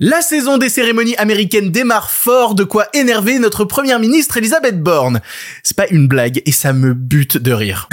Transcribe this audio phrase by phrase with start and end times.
[0.00, 5.20] La saison des cérémonies américaines démarre fort, de quoi énerver notre première ministre Elisabeth Borne.
[5.64, 7.88] C'est pas une blague et ça me bute de rire.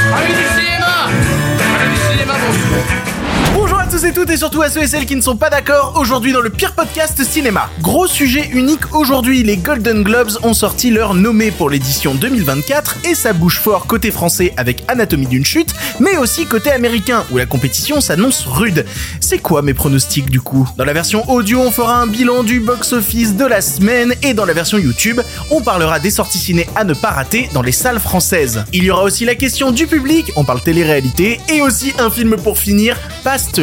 [3.95, 6.33] Tous et toutes et surtout à ceux et celles qui ne sont pas d'accord aujourd'hui
[6.33, 7.69] dans le pire podcast cinéma.
[7.79, 13.15] Gros sujet unique aujourd'hui, les Golden Globes ont sorti leur nommé pour l'édition 2024 et
[13.15, 17.45] ça bouge fort côté français avec Anatomie d'une chute, mais aussi côté américain où la
[17.45, 18.85] compétition s'annonce rude.
[19.21, 20.67] C'est quoi mes pronostics du coup?
[20.75, 24.45] Dans la version audio, on fera un bilan du box-office de la semaine et dans
[24.45, 28.01] la version YouTube, on parlera des sorties ciné à ne pas rater dans les salles
[28.01, 28.65] françaises.
[28.73, 32.35] Il y aura aussi la question du public, on parle télé-réalité et aussi un film
[32.35, 33.57] pour finir, Past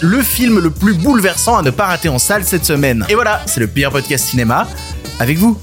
[0.00, 3.04] Le film le plus bouleversant à ne pas rater en salle cette semaine.
[3.08, 4.66] Et voilà, c'est le pire podcast cinéma
[5.18, 5.58] avec vous.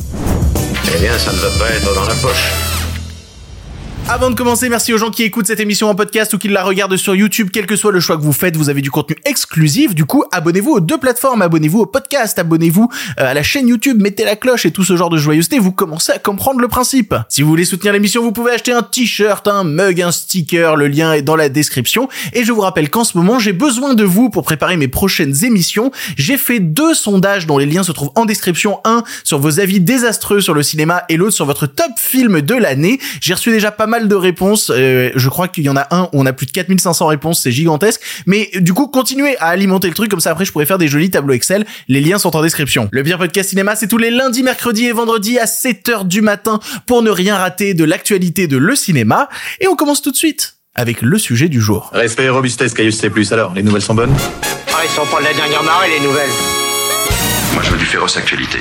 [0.95, 2.82] Eh bien, ça ne va pas être dans la poche.
[4.09, 6.61] Avant de commencer, merci aux gens qui écoutent cette émission en podcast ou qui la
[6.63, 9.15] regardent sur YouTube, quel que soit le choix que vous faites, vous avez du contenu
[9.23, 9.95] exclusif.
[9.95, 12.89] Du coup, abonnez-vous aux deux plateformes, abonnez-vous au podcast, abonnez-vous
[13.19, 15.71] euh, à la chaîne YouTube, mettez la cloche et tout ce genre de joyeuseté, vous
[15.71, 17.15] commencez à comprendre le principe.
[17.29, 20.89] Si vous voulez soutenir l'émission, vous pouvez acheter un t-shirt, un mug, un sticker, le
[20.89, 22.09] lien est dans la description.
[22.33, 25.45] Et je vous rappelle qu'en ce moment, j'ai besoin de vous pour préparer mes prochaines
[25.45, 25.91] émissions.
[26.17, 29.79] J'ai fait deux sondages dont les liens se trouvent en description, un sur vos avis
[29.79, 32.99] désastreux sur le cinéma et l'autre sur votre top film de l'année.
[33.21, 34.71] J'ai reçu déjà pas mal de réponses.
[34.73, 37.41] Euh, je crois qu'il y en a un où on a plus de 4500 réponses,
[37.41, 38.01] c'est gigantesque.
[38.25, 40.87] Mais du coup, continuez à alimenter le truc, comme ça après je pourrais faire des
[40.87, 41.65] jolis tableaux Excel.
[41.87, 42.89] Les liens sont en description.
[42.91, 46.59] Le pire podcast cinéma, c'est tous les lundis, mercredis et vendredis à 7h du matin
[46.85, 49.29] pour ne rien rater de l'actualité de le cinéma.
[49.61, 51.89] Et on commence tout de suite avec le sujet du jour.
[51.93, 53.11] Respect et robustesse, Caius C+.
[53.31, 54.15] Alors, les nouvelles sont bonnes?
[54.69, 56.29] Ah, ils sont pas de la dernière marée, les nouvelles
[57.53, 58.57] Moi, je veux du féroce actualité.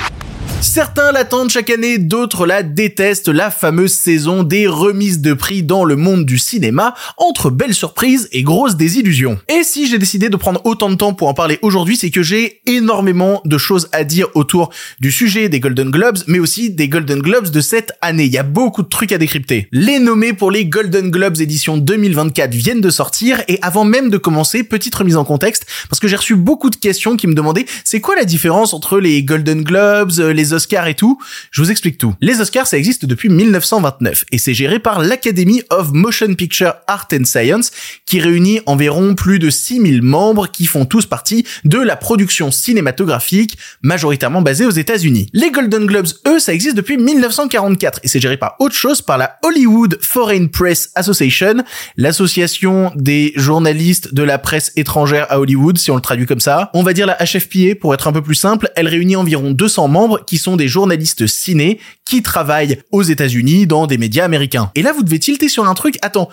[0.62, 5.84] Certains l'attendent chaque année, d'autres la détestent, la fameuse saison des remises de prix dans
[5.84, 9.38] le monde du cinéma, entre belles surprises et grosses désillusions.
[9.48, 12.22] Et si j'ai décidé de prendre autant de temps pour en parler aujourd'hui, c'est que
[12.22, 16.88] j'ai énormément de choses à dire autour du sujet des Golden Globes, mais aussi des
[16.88, 18.24] Golden Globes de cette année.
[18.24, 19.66] Il y a beaucoup de trucs à décrypter.
[19.72, 24.17] Les nommés pour les Golden Globes édition 2024 viennent de sortir, et avant même de
[24.17, 27.67] commencer, petite remise en contexte, parce que j'ai reçu beaucoup de questions qui me demandaient
[27.83, 31.18] c'est quoi la différence entre les Golden Globes, les Oscars et tout,
[31.51, 32.14] je vous explique tout.
[32.20, 37.08] Les Oscars, ça existe depuis 1929 et c'est géré par l'Academy of Motion Picture Art
[37.13, 37.70] and Science
[38.07, 43.58] qui réunit environ plus de 6000 membres qui font tous partie de la production cinématographique
[43.83, 45.29] majoritairement basée aux États-Unis.
[45.33, 49.18] Les Golden Globes, eux, ça existe depuis 1944 et c'est géré par autre chose par
[49.18, 51.64] la Hollywood Foreign Press Association,
[51.96, 56.70] l'association des journalistes de la presse étrangère à Hollywood, si on le traduit comme ça.
[56.74, 58.70] On va dire la HFPA pour être un peu plus simple.
[58.77, 63.86] Elle réunit environ 200 membres qui sont des journalistes ciné qui travaillent aux États-Unis dans
[63.86, 64.70] des médias américains.
[64.75, 65.97] Et là, vous devez tilter sur un truc.
[66.03, 66.29] Attends.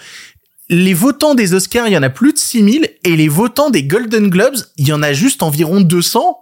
[0.71, 3.83] Les votants des Oscars, il y en a plus de 6000 et les votants des
[3.83, 6.37] Golden Globes, il y en a juste environ 200.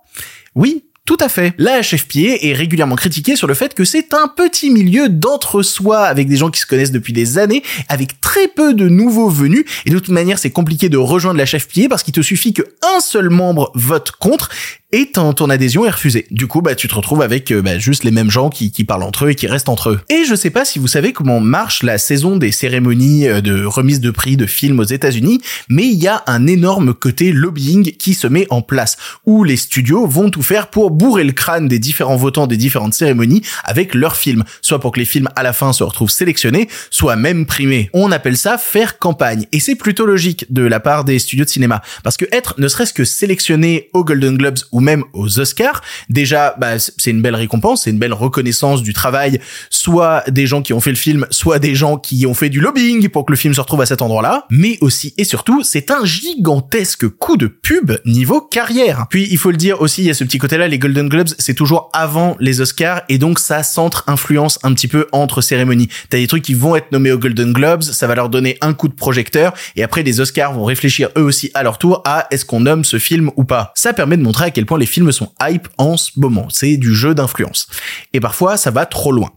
[0.56, 1.54] Oui, tout à fait.
[1.58, 6.28] La HFPA est régulièrement critiquée sur le fait que c'est un petit milieu d'entre-soi avec
[6.28, 9.64] des gens qui se connaissent depuis des années, avec très peu de nouveaux venus.
[9.86, 12.62] Et de toute manière, c'est compliqué de rejoindre la HFPA parce qu'il te suffit que
[12.84, 14.50] un seul membre vote contre
[14.94, 16.28] et ton, ton adhésion est refusée.
[16.32, 18.86] Du coup, bah, tu te retrouves avec euh, bah, juste les mêmes gens qui, qui
[18.86, 20.00] parlent entre eux et qui restent entre eux.
[20.10, 23.66] Et je sais pas si vous savez comment marche la saison des cérémonies euh, de
[23.66, 27.92] remise de prix de films aux États-Unis, mais il y a un énorme côté lobbying
[27.98, 28.96] qui se met en place,
[29.26, 32.94] où les studios vont tout faire pour bourrer le crâne des différents votants des différentes
[32.94, 36.68] cérémonies avec leurs films, soit pour que les films à la fin se retrouvent sélectionnés,
[36.90, 37.90] soit même primés.
[37.94, 41.50] On appelle ça faire campagne, et c'est plutôt logique de la part des studios de
[41.50, 45.82] cinéma, parce que être ne serait-ce que sélectionné aux Golden Globes ou même aux Oscars,
[46.10, 50.62] déjà, bah, c'est une belle récompense, c'est une belle reconnaissance du travail, soit des gens
[50.62, 53.32] qui ont fait le film, soit des gens qui ont fait du lobbying pour que
[53.32, 57.38] le film se retrouve à cet endroit-là, mais aussi et surtout, c'est un gigantesque coup
[57.38, 59.08] de pub niveau carrière.
[59.10, 61.28] Puis, il faut le dire aussi, il y a ce petit côté-là, les Golden Globes,
[61.38, 65.90] c'est toujours avant les Oscars, et donc ça centre, influence un petit peu entre cérémonies.
[66.10, 68.74] T'as des trucs qui vont être nommés aux Golden Globes, ça va leur donner un
[68.74, 72.28] coup de projecteur, et après les Oscars vont réfléchir eux aussi à leur tour à
[72.32, 73.74] est-ce qu'on nomme ce film ou pas.
[73.76, 76.48] Ça permet de montrer à quel point les films sont hype en ce moment.
[76.50, 77.68] C'est du jeu d'influence.
[78.14, 79.32] Et parfois, ça va trop loin.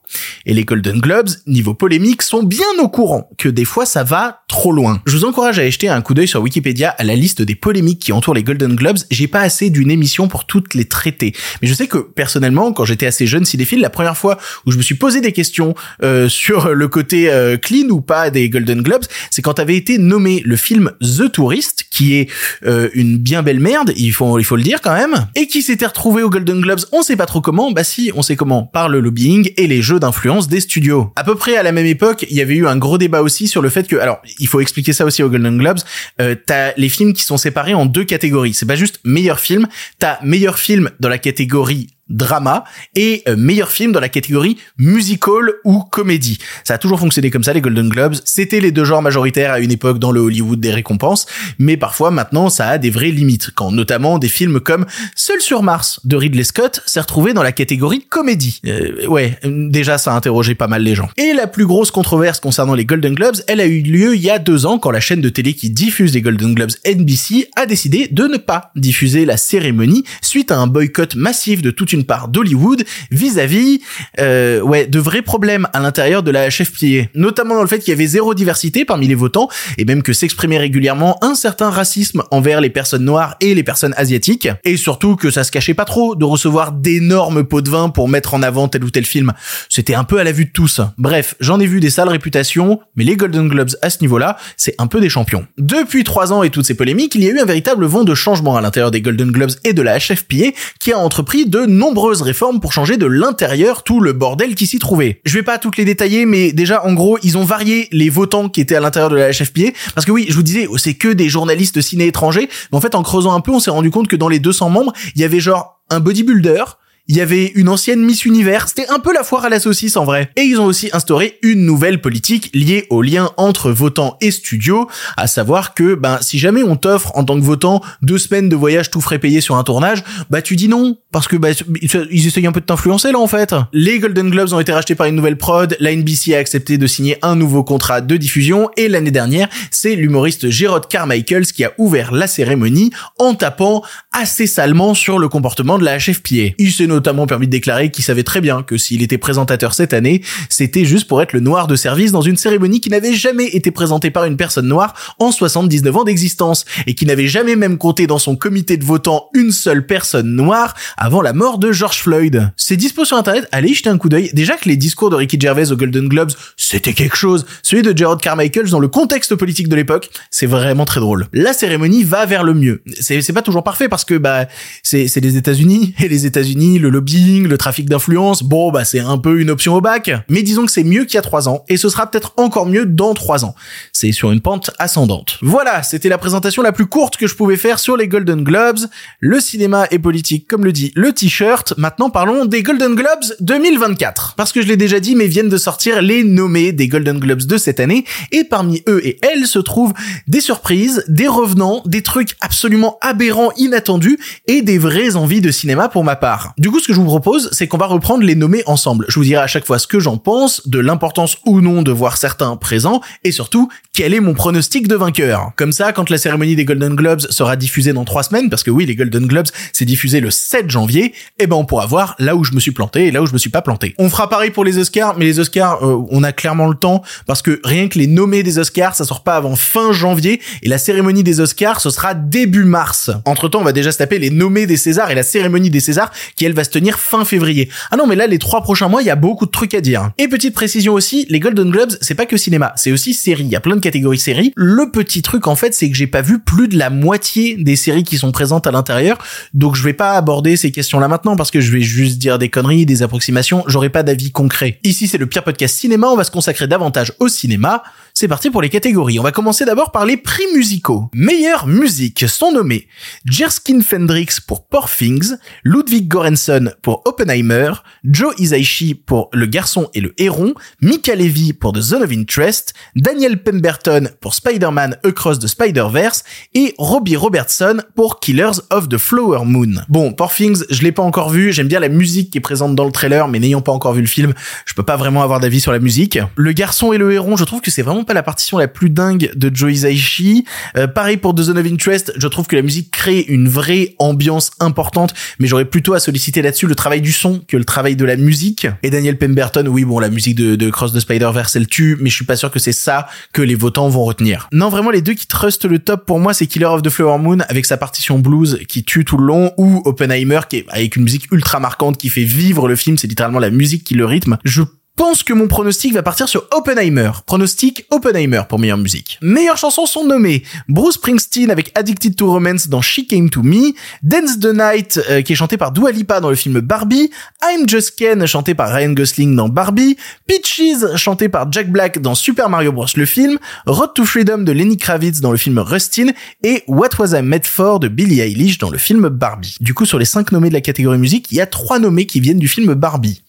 [0.46, 4.42] Et les Golden Globes, niveau polémique, sont bien au courant que des fois ça va
[4.46, 5.02] trop loin.
[5.06, 8.00] Je vous encourage à jeter un coup d'œil sur Wikipédia à la liste des polémiques
[8.00, 8.98] qui entourent les Golden Globes.
[9.10, 11.34] J'ai pas assez d'une émission pour toutes les traiter.
[11.62, 14.76] Mais je sais que personnellement, quand j'étais assez jeune cinéphile, la première fois où je
[14.76, 18.82] me suis posé des questions euh, sur le côté euh, clean ou pas des Golden
[18.82, 22.30] Globes, c'est quand avait été nommé le film The Tourist, qui est
[22.66, 25.62] euh, une bien belle merde, il faut, il faut le dire quand même, et qui
[25.62, 28.64] s'était retrouvé aux Golden Globes, on sait pas trop comment, bah si, on sait comment,
[28.64, 31.12] par le lobbying et les jeux d'influence des studios.
[31.16, 33.48] À peu près à la même époque, il y avait eu un gros débat aussi
[33.48, 35.80] sur le fait que, alors, il faut expliquer ça aussi aux Golden Globes,
[36.20, 38.54] euh, t'as les films qui sont séparés en deux catégories.
[38.54, 39.66] C'est pas juste meilleur film,
[39.98, 42.64] t'as meilleur film dans la catégorie drama
[42.94, 46.38] et euh, meilleur film dans la catégorie musical ou comédie.
[46.64, 48.16] Ça a toujours fonctionné comme ça les Golden Globes.
[48.24, 51.26] C'était les deux genres majoritaires à une époque dans le Hollywood des récompenses,
[51.58, 55.62] mais parfois maintenant ça a des vraies limites quand notamment des films comme Seul sur
[55.62, 58.60] Mars de Ridley Scott s'est retrouvé dans la catégorie comédie.
[58.66, 61.08] Euh, ouais, déjà ça a interrogé pas mal les gens.
[61.16, 64.30] Et la plus grosse controverse concernant les Golden Globes, elle a eu lieu il y
[64.30, 67.66] a deux ans quand la chaîne de télé qui diffuse les Golden Globes NBC a
[67.66, 71.99] décidé de ne pas diffuser la cérémonie suite à un boycott massif de toute une
[72.04, 73.80] part d'Hollywood vis-à-vis
[74.18, 77.90] euh, ouais de vrais problèmes à l'intérieur de la HFPA, notamment dans le fait qu'il
[77.90, 79.48] y avait zéro diversité parmi les votants
[79.78, 83.94] et même que s'exprimait régulièrement un certain racisme envers les personnes noires et les personnes
[83.96, 87.88] asiatiques et surtout que ça se cachait pas trop de recevoir d'énormes pots de vin
[87.88, 89.32] pour mettre en avant tel ou tel film.
[89.68, 90.80] C'était un peu à la vue de tous.
[90.98, 94.74] Bref, j'en ai vu des sales réputations, mais les Golden Globes à ce niveau-là, c'est
[94.78, 95.46] un peu des champions.
[95.58, 98.14] Depuis trois ans et toutes ces polémiques, il y a eu un véritable vent de
[98.14, 102.22] changement à l'intérieur des Golden Globes et de la HFPA qui a entrepris de nombreuses
[102.22, 105.20] réformes pour changer de l'intérieur tout le bordel qui s'y trouvait.
[105.24, 108.48] Je vais pas toutes les détailler, mais déjà, en gros, ils ont varié les votants
[108.48, 111.08] qui étaient à l'intérieur de la HFPA, parce que oui, je vous disais, c'est que
[111.08, 114.06] des journalistes ciné étrangers, mais en fait, en creusant un peu, on s'est rendu compte
[114.06, 116.62] que dans les 200 membres, il y avait genre un bodybuilder,
[117.10, 119.96] il y avait une ancienne Miss Univers, c'était un peu la foire à la saucisse
[119.96, 120.30] en vrai.
[120.36, 124.86] Et ils ont aussi instauré une nouvelle politique liée au lien entre votants et studios,
[125.16, 128.54] à savoir que ben si jamais on t'offre en tant que votant deux semaines de
[128.54, 131.48] voyage tout frais payé sur un tournage, bah tu dis non parce que bah,
[131.82, 133.56] ils essayent un peu de t'influencer là en fait.
[133.72, 136.86] Les Golden Globes ont été rachetés par une nouvelle prod, la NBC a accepté de
[136.86, 141.72] signer un nouveau contrat de diffusion et l'année dernière, c'est l'humoriste Gerard Carmichaels qui a
[141.76, 146.54] ouvert la cérémonie en tapant assez salement sur le comportement de la HFPA.
[146.56, 150.20] Il notamment permis de déclarer qu'il savait très bien que s'il était présentateur cette année,
[150.50, 153.70] c'était juste pour être le noir de service dans une cérémonie qui n'avait jamais été
[153.70, 158.06] présentée par une personne noire en 79 ans d'existence et qui n'avait jamais même compté
[158.06, 162.52] dans son comité de votants une seule personne noire avant la mort de George Floyd.
[162.54, 164.30] C'est dispo sur internet, allez jeter un coup d'œil.
[164.34, 167.46] Déjà que les discours de Ricky Gervais aux Golden Globes, c'était quelque chose.
[167.62, 171.28] Celui de Gerard Carmichael dans le contexte politique de l'époque, c'est vraiment très drôle.
[171.32, 172.82] La cérémonie va vers le mieux.
[173.00, 174.48] C'est pas toujours parfait parce que bah
[174.82, 179.18] c'est les États-Unis et les États-Unis le lobbying, le trafic d'influence, bon bah c'est un
[179.18, 181.64] peu une option au bac, mais disons que c'est mieux qu'il y a trois ans,
[181.68, 183.54] et ce sera peut-être encore mieux dans trois ans.
[183.92, 185.38] C'est sur une pente ascendante.
[185.42, 188.80] Voilà, c'était la présentation la plus courte que je pouvais faire sur les Golden Globes.
[189.20, 191.74] Le cinéma est politique, comme le dit le t-shirt.
[191.76, 194.34] Maintenant parlons des Golden Globes 2024.
[194.36, 197.44] Parce que je l'ai déjà dit, mais viennent de sortir les nommés des Golden Globes
[197.44, 199.92] de cette année, et parmi eux et elles se trouvent
[200.28, 205.88] des surprises, des revenants, des trucs absolument aberrants, inattendus, et des vraies envies de cinéma
[205.88, 206.54] pour ma part.
[206.70, 209.06] Coup, ce que je vous propose, c'est qu'on va reprendre les nommer ensemble.
[209.08, 211.90] Je vous dirai à chaque fois ce que j'en pense, de l'importance ou non de
[211.90, 215.52] voir certains présents, et surtout, quel est mon pronostic de vainqueur.
[215.56, 218.70] Comme ça, quand la cérémonie des Golden Globes sera diffusée dans trois semaines, parce que
[218.70, 222.36] oui, les Golden Globes, c'est diffusé le 7 janvier, eh ben on pourra voir là
[222.36, 223.94] où je me suis planté et là où je me suis pas planté.
[223.98, 227.02] On fera pareil pour les Oscars, mais les Oscars, euh, on a clairement le temps,
[227.26, 230.68] parce que rien que les nommés des Oscars, ça sort pas avant fin janvier, et
[230.68, 233.10] la cérémonie des Oscars, ce sera début mars.
[233.24, 235.80] Entre temps, on va déjà se taper les nommés des Césars et la cérémonie des
[235.80, 237.68] Césars, qui elle va se tenir fin février.
[237.90, 239.80] Ah non, mais là, les trois prochains mois, il y a beaucoup de trucs à
[239.80, 240.10] dire.
[240.18, 243.44] Et petite précision aussi, les Golden Globes, c'est pas que cinéma, c'est aussi série.
[243.44, 244.52] Il y a plein de catégories séries.
[244.56, 247.76] Le petit truc, en fait, c'est que j'ai pas vu plus de la moitié des
[247.76, 249.18] séries qui sont présentes à l'intérieur.
[249.54, 252.48] Donc, je vais pas aborder ces questions-là maintenant parce que je vais juste dire des
[252.48, 253.64] conneries, des approximations.
[253.66, 254.78] J'aurai pas d'avis concret.
[254.84, 256.08] Ici, c'est le pire podcast cinéma.
[256.08, 257.82] On va se consacrer davantage au cinéma.
[258.14, 259.18] C'est parti pour les catégories.
[259.18, 261.10] On va commencer d'abord par les prix musicaux.
[261.14, 262.88] Meilleure musique sont nommés
[263.24, 267.72] Jerskin Fendrix pour Poor Things, Ludwig Göransson pour Oppenheimer,
[268.04, 272.74] Joe Hisaishi pour Le Garçon et le Héron, Mika Levy pour The Zone of Interest,
[272.96, 276.24] Daniel Pemberton pour Spider-Man Across the Spider-Verse
[276.54, 279.82] et Robbie Robertson pour Killers of the Flower Moon.
[279.88, 282.74] Bon, Poor Things, je l'ai pas encore vu, j'aime bien la musique qui est présente
[282.74, 284.34] dans le trailer, mais n'ayant pas encore vu le film,
[284.66, 286.18] je peux pas vraiment avoir d'avis sur la musique.
[286.36, 288.90] Le Garçon et le Héron, je trouve que c'est vraiment pas la partition la plus
[288.90, 290.44] dingue de Joe Hisaishi.
[290.76, 293.94] Euh, pareil pour The Zone of Interest, je trouve que la musique crée une vraie
[293.98, 297.96] ambiance importante, mais j'aurais plutôt à solliciter là-dessus le travail du son que le travail
[297.96, 298.66] de la musique.
[298.82, 302.10] Et Daniel Pemberton, oui, bon, la musique de, de Cross the Spider-Verse, elle tue, mais
[302.10, 304.48] je suis pas sûr que c'est ça que les votants vont retenir.
[304.52, 307.18] Non, vraiment, les deux qui trustent le top pour moi, c'est Killer of the Flower
[307.18, 310.96] Moon avec sa partition blues qui tue tout le long, ou Oppenheimer qui est avec
[310.96, 314.04] une musique ultra marquante qui fait vivre le film, c'est littéralement la musique qui le
[314.04, 314.38] rythme.
[314.44, 314.62] Je
[314.96, 317.10] pense que mon pronostic va partir sur Oppenheimer.
[317.26, 319.18] Pronostic Oppenheimer pour meilleure musique.
[319.22, 323.72] Meilleures chansons sont nommées Bruce Springsteen avec Addicted to Romance dans She Came to Me,
[324.02, 327.10] Dance the Night euh, qui est chanté par Dua Lipa dans le film Barbie,
[327.42, 332.14] I'm Just Ken chanté par Ryan Gosling dans Barbie, Peaches chanté par Jack Black dans
[332.14, 336.08] Super Mario Bros le film, Road to Freedom de Lenny Kravitz dans le film Rustin
[336.42, 339.56] et What Was I Made For de Billie Eilish dans le film Barbie.
[339.60, 342.06] Du coup, sur les cinq nommés de la catégorie musique, il y a trois nommés
[342.06, 343.22] qui viennent du film Barbie.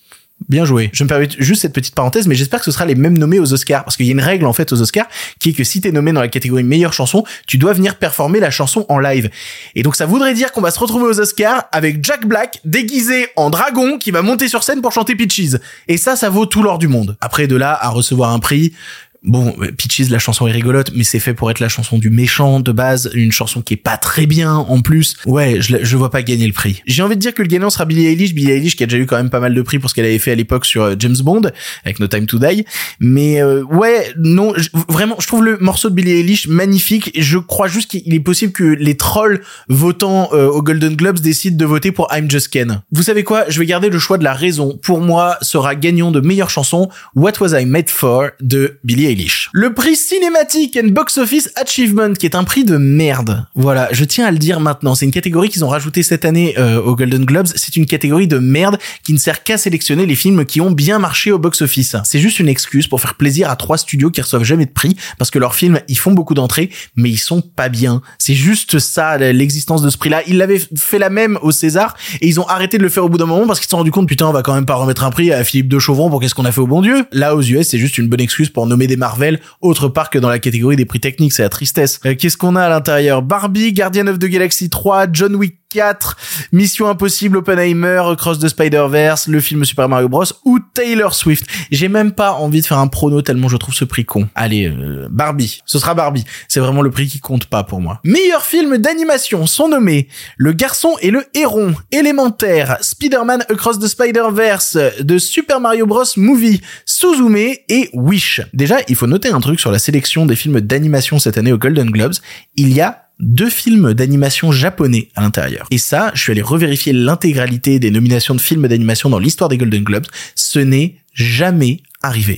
[0.50, 0.90] Bien joué.
[0.94, 3.40] Je me permets juste cette petite parenthèse, mais j'espère que ce sera les mêmes nommés
[3.40, 5.08] aux Oscars, parce qu'il y a une règle en fait aux Oscars
[5.40, 8.40] qui est que si t'es nommé dans la catégorie meilleure chanson, tu dois venir performer
[8.40, 9.30] la chanson en live.
[9.76, 13.28] Et donc ça voudrait dire qu'on va se retrouver aux Oscars avec Jack Black déguisé
[13.36, 15.58] en dragon qui va monter sur scène pour chanter Peaches.
[15.88, 17.18] Et ça, ça vaut tout l'or du monde.
[17.22, 18.74] Après de là à recevoir un prix,
[19.24, 22.60] Bon, Peaches, la chanson est rigolote, mais c'est fait pour être la chanson du méchant
[22.60, 25.16] de base, une chanson qui est pas très bien en plus.
[25.28, 26.82] Ouais, je, je vois pas gagner le prix.
[26.88, 28.98] J'ai envie de dire que le gagnant sera Billie Eilish, Billie Eilish qui a déjà
[28.98, 30.82] eu quand même pas mal de prix pour ce qu'elle avait fait à l'époque sur
[30.82, 31.44] euh, James Bond
[31.86, 32.66] avec No Time to Die.
[33.00, 34.54] Mais euh, ouais, non,
[34.90, 37.12] vraiment, je trouve le morceau de Billie Eilish magnifique.
[37.16, 41.58] Je crois juste qu'il est possible que les trolls votant euh, aux Golden Globes décident
[41.58, 42.82] de voter pour I'm Just Ken.
[42.92, 43.46] Vous savez quoi?
[43.50, 44.80] Je vais garder le choix de la raison.
[44.82, 49.11] Pour moi, sera gagnant de meilleure chanson What Was I Made For de Billie
[49.54, 53.46] le prix cinématique and box office achievement, qui est un prix de merde.
[53.56, 54.96] Voilà, je tiens à le dire maintenant.
[54.96, 57.48] C'est une catégorie qu'ils ont rajouté cette année euh, aux Golden Globes.
[57.56, 61.00] C'est une catégorie de merde qui ne sert qu'à sélectionner les films qui ont bien
[61.00, 61.96] marché au box office.
[62.04, 64.96] C'est juste une excuse pour faire plaisir à trois studios qui reçoivent jamais de prix
[65.18, 68.02] parce que leurs films, ils font beaucoup d'entrées, mais ils sont pas bien.
[68.18, 70.22] C'est juste ça, l'existence de ce prix-là.
[70.28, 73.10] Ils l'avaient fait la même au César et ils ont arrêté de le faire au
[73.10, 74.76] bout d'un moment parce qu'ils se sont rendu compte, putain, on va quand même pas
[74.76, 77.06] remettre un prix à Philippe de Chauvron pour qu'est-ce qu'on a fait au bon Dieu.
[77.12, 80.20] Là, aux US, c'est juste une bonne excuse pour nommer des Marvel autre part que
[80.20, 82.00] dans la catégorie des prix techniques, c'est la tristesse.
[82.06, 83.24] Euh, qu'est-ce qu'on a à l'intérieur?
[83.24, 86.18] Barbie, Guardian of the Galaxy 3, John Wick 4,
[86.52, 91.46] Mission Impossible, Oppenheimer, Cross the Spider-Verse, le film Super Mario Bros ou Taylor Swift.
[91.72, 94.28] J'ai même pas envie de faire un prono tellement je trouve ce prix con.
[94.36, 95.62] Allez, euh, Barbie.
[95.66, 96.26] Ce sera Barbie.
[96.48, 98.00] C'est vraiment le prix qui compte pas pour moi.
[98.04, 104.78] Meilleur film d'animation sont nommés Le Garçon et le Héron, Élémentaire, Spider-Man Across the Spider-Verse,
[105.02, 108.42] de Super Mario Bros Movie, Suzume et Wish.
[108.54, 111.58] Déjà, il faut noter un truc sur la sélection des films d'animation cette année aux
[111.58, 112.16] Golden Globes.
[112.56, 115.68] Il y a deux films d'animation japonais à l'intérieur.
[115.72, 119.58] Et ça, je suis allé revérifier l'intégralité des nominations de films d'animation dans l'histoire des
[119.58, 120.08] Golden Globes.
[120.36, 121.82] Ce n'est jamais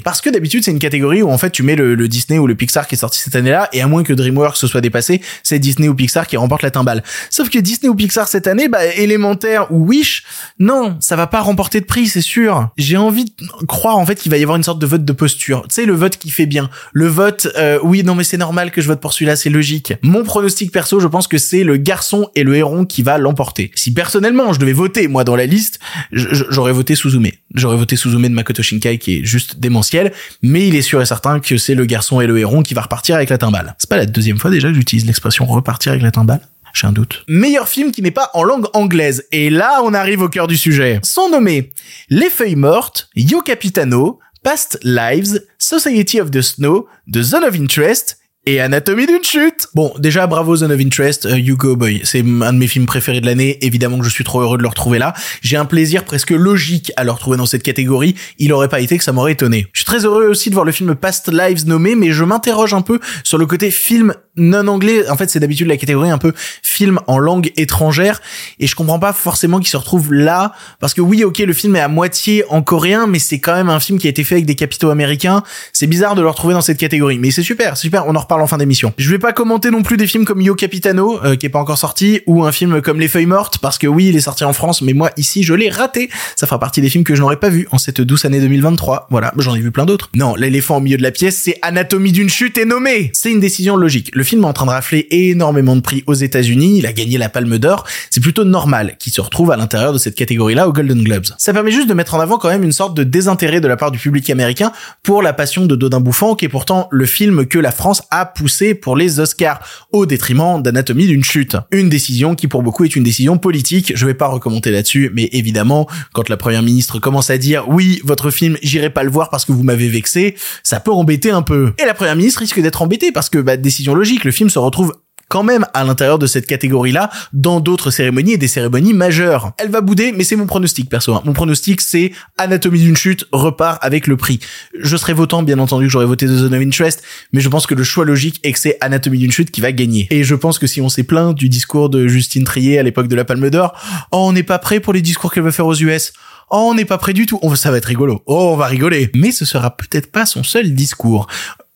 [0.04, 2.56] Parce que d'habitude, c'est une catégorie où en fait tu mets le, Disney ou le
[2.56, 5.60] Pixar qui est sorti cette année-là, et à moins que DreamWorks se soit dépassé, c'est
[5.60, 7.04] Disney ou Pixar qui remporte la timbale.
[7.30, 10.24] Sauf que Disney ou Pixar cette année, bah, élémentaire ou Wish,
[10.60, 12.70] non, ça va pas remporter de prix, c'est sûr.
[12.78, 13.32] J'ai envie de
[13.68, 15.64] croire en fait qu'il va y avoir une sorte de vote de posture.
[15.64, 16.70] Tu sais, le vote qui fait bien.
[16.92, 19.94] Le vote, euh, oui, non mais c'est normal que je vote pour celui-là, c'est logique.
[20.02, 23.72] Mon pronostic perso, je pense que c'est le garçon et le héron qui va l'emporter.
[23.76, 25.80] Si personnellement je devais voter, moi, dans la liste,
[26.12, 27.28] j'aurais voté Suzume.
[27.54, 31.06] J'aurais voté Suzume de Makoto Shinkai qui est juste démentiel, mais il est sûr et
[31.06, 33.76] certain que c'est le garçon et le héron qui va repartir avec la timbale.
[33.78, 36.42] C'est pas la deuxième fois déjà que j'utilise l'expression repartir avec la timbale?
[36.74, 37.24] J'ai un doute.
[37.28, 39.26] Meilleur film qui n'est pas en langue anglaise.
[39.32, 41.00] Et là, on arrive au cœur du sujet.
[41.04, 41.72] Sont nommés
[42.10, 48.18] Les Feuilles Mortes, Yo Capitano, Past Lives, Society of the Snow, The Zone of Interest
[48.46, 49.68] et Anatomie d'une chute.
[49.74, 52.86] Bon, déjà bravo Zone of Interest, uh, You Go Boy, c'est un de mes films
[52.86, 53.58] préférés de l'année.
[53.62, 55.14] Évidemment que je suis trop heureux de le retrouver là.
[55.42, 58.16] J'ai un plaisir presque logique à le retrouver dans cette catégorie.
[58.40, 59.68] Il aurait pas été que ça m'aurait étonné.
[59.72, 62.74] Je suis très heureux aussi de voir le film Past Lives nommé, mais je m'interroge
[62.74, 65.10] un peu sur le côté film non anglais.
[65.10, 68.22] En fait, c'est d'habitude la catégorie un peu film en langue étrangère,
[68.60, 71.76] et je comprends pas forcément qu'il se retrouve là, parce que oui, ok, le film
[71.76, 74.36] est à moitié en coréen, mais c'est quand même un film qui a été fait
[74.36, 75.44] avec des capitaux américains.
[75.72, 78.08] C'est bizarre de le retrouver dans cette catégorie, mais c'est super, super.
[78.08, 78.94] On en reparle en fin d'émission.
[78.98, 81.60] Je vais pas commenter non plus des films comme Yo Capitano, euh, qui est pas
[81.60, 84.44] encore sorti, ou un film comme Les Feuilles Mortes, parce que oui, il est sorti
[84.44, 86.10] en France, mais moi ici je l'ai raté.
[86.36, 89.08] Ça fera partie des films que je n'aurais pas vu en cette douce année 2023.
[89.10, 90.10] Voilà, j'en ai vu plein d'autres.
[90.16, 93.12] Non, l'éléphant au milieu de la pièce, c'est Anatomie d'une chute et nommé.
[93.14, 94.12] C'est une décision logique.
[94.14, 96.80] Le film est en train de rafler énormément de prix aux États-Unis.
[96.80, 97.86] Il a gagné la Palme d'Or.
[98.10, 101.26] C'est plutôt normal qu'il se retrouve à l'intérieur de cette catégorie-là aux Golden Globes.
[101.38, 103.78] Ça permet juste de mettre en avant quand même une sorte de désintérêt de la
[103.78, 104.72] part du public américain
[105.04, 108.23] pour la passion de Dodin Bouffant, qui est pourtant le film que la France a
[108.26, 109.60] poussé pour les Oscars,
[109.92, 111.58] au détriment d'Anatomie d'une chute.
[111.72, 113.94] Une décision qui pour beaucoup est une décision politique.
[113.96, 118.02] Je vais pas recommenter là-dessus, mais évidemment, quand la première ministre commence à dire oui,
[118.04, 121.42] votre film, j'irai pas le voir parce que vous m'avez vexé, ça peut embêter un
[121.42, 121.74] peu.
[121.82, 124.60] Et la première ministre risque d'être embêtée parce que, bah, décision logique, le film se
[124.60, 124.94] retrouve
[125.34, 129.54] quand même à l'intérieur de cette catégorie-là dans d'autres cérémonies et des cérémonies majeures.
[129.58, 131.16] Elle va bouder, mais c'est mon pronostic perso.
[131.16, 131.24] Hein.
[131.26, 134.40] Mon pronostic, c'est Anatomie d'une chute repart avec le prix.
[134.80, 137.66] Je serais votant, bien entendu, que j'aurais voté The Zone of Interest, mais je pense
[137.66, 140.06] que le choix logique est que c'est Anatomie d'une chute qui va gagner.
[140.12, 143.08] Et je pense que si on s'est plaint du discours de Justine Trier à l'époque
[143.08, 143.74] de la Palme d'Or,
[144.12, 146.14] oh, on n'est pas prêt pour les discours qu'elle veut faire aux US
[146.52, 147.40] Oh, on n'est pas prêt du tout.
[147.42, 148.22] On, ça va être rigolo.
[148.28, 149.10] Oh, on va rigoler.
[149.16, 151.26] Mais ce sera peut-être pas son seul discours.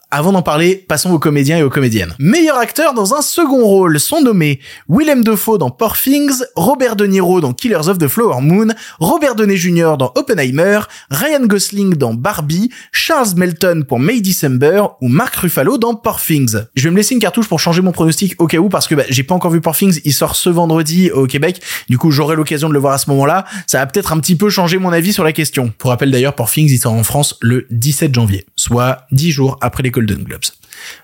[0.09, 2.15] Avant d'en parler, passons aux comédiens et aux comédiennes.
[2.17, 5.97] Meilleur acteur dans un second rôle sont nommés Willem Dafoe dans Poor
[6.55, 8.67] Robert De Niro dans Killers of the Flower Moon,
[8.99, 9.95] Robert Downey Jr.
[9.99, 10.79] dans Oppenheimer,
[11.11, 16.21] Ryan Gosling dans Barbie, Charles Melton pour May December ou Mark Ruffalo dans Poor.
[16.29, 18.95] Je vais me laisser une cartouche pour changer mon pronostic au cas où parce que
[18.95, 22.37] bah, j'ai pas encore vu Poor il sort ce vendredi au Québec, du coup j'aurai
[22.37, 23.43] l'occasion de le voir à ce moment-là.
[23.67, 25.73] Ça va peut-être un petit peu changer mon avis sur la question.
[25.77, 29.83] Pour rappel d'ailleurs, Poor il sort en France le 17 janvier, soit 10 jours après
[29.83, 30.41] les Golden Globes.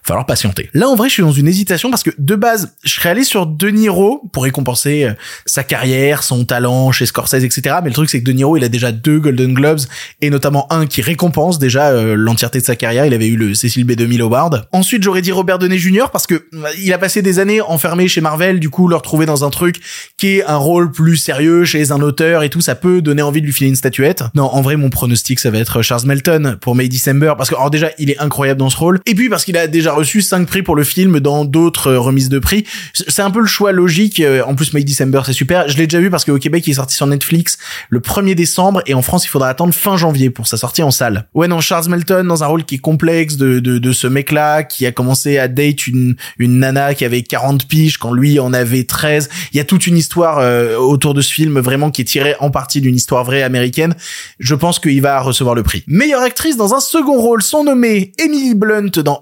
[0.02, 0.70] Falloir patienter.
[0.74, 3.24] Là, en vrai, je suis dans une hésitation parce que de base, je serais allé
[3.24, 5.14] sur De Niro pour récompenser euh,
[5.46, 7.78] sa carrière, son talent chez Scorsese, etc.
[7.84, 9.82] Mais le truc, c'est que De Niro, il a déjà deux Golden Globes
[10.22, 13.06] et notamment un qui récompense déjà euh, l'entièreté de sa carrière.
[13.06, 14.68] Il avait eu le Cecil B2000 Award.
[14.72, 16.06] Ensuite, j'aurais dit Robert Downey Jr.
[16.12, 18.60] parce que euh, il a passé des années enfermé chez Marvel.
[18.60, 19.78] Du coup, le retrouver dans un truc
[20.18, 23.42] qui est un rôle plus sérieux chez un auteur et tout, ça peut donner envie
[23.42, 24.24] de lui filer une statuette.
[24.36, 27.56] Non, en vrai, mon pronostic, ça va être Charles Melton pour May December parce que
[27.56, 29.00] alors déjà, il est incroyable dans ce rôle.
[29.06, 32.00] Et puis parce qu'il a déjà reçu 5 prix pour le film dans d'autres euh,
[32.00, 32.66] remises de prix.
[32.94, 34.20] C'est un peu le choix logique.
[34.20, 35.68] Euh, En plus, May December, c'est super.
[35.68, 37.58] Je l'ai déjà vu parce qu'au Québec, il est sorti sur Netflix
[37.90, 40.92] le 1er décembre et en France, il faudra attendre fin janvier pour sa sortie en
[40.92, 41.28] salle.
[41.34, 44.64] Ouais, non, Charles Melton dans un rôle qui est complexe de, de, de ce mec-là
[44.64, 48.54] qui a commencé à date une, une nana qui avait 40 piges quand lui en
[48.54, 49.30] avait 13.
[49.54, 52.36] Il y a toute une histoire euh, autour de ce film vraiment qui est tirée
[52.40, 53.96] en partie d'une histoire vraie américaine.
[54.40, 55.84] Je pense qu'il va recevoir le prix.
[55.88, 59.22] Meilleure actrice dans un second rôle sont nommées Emily Blunt dans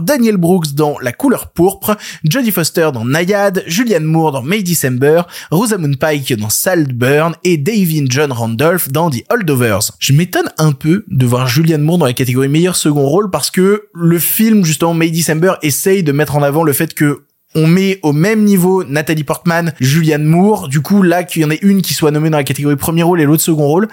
[0.00, 5.22] Daniel Brooks dans La couleur pourpre, Jodie Foster dans Nayad, Julianne Moore dans May December,
[5.52, 9.92] Rosamund Pike dans Saltburn et Davin John Randolph dans The Holdovers.
[10.00, 13.52] Je m'étonne un peu de voir Julianne Moore dans la catégorie meilleur second rôle parce
[13.52, 17.22] que le film justement May December essaye de mettre en avant le fait que
[17.54, 20.68] on met au même niveau Nathalie Portman, Julianne Moore.
[20.68, 23.02] Du coup, là, qu'il y en ait une qui soit nommée dans la catégorie premier
[23.02, 23.88] rôle et l'autre second rôle,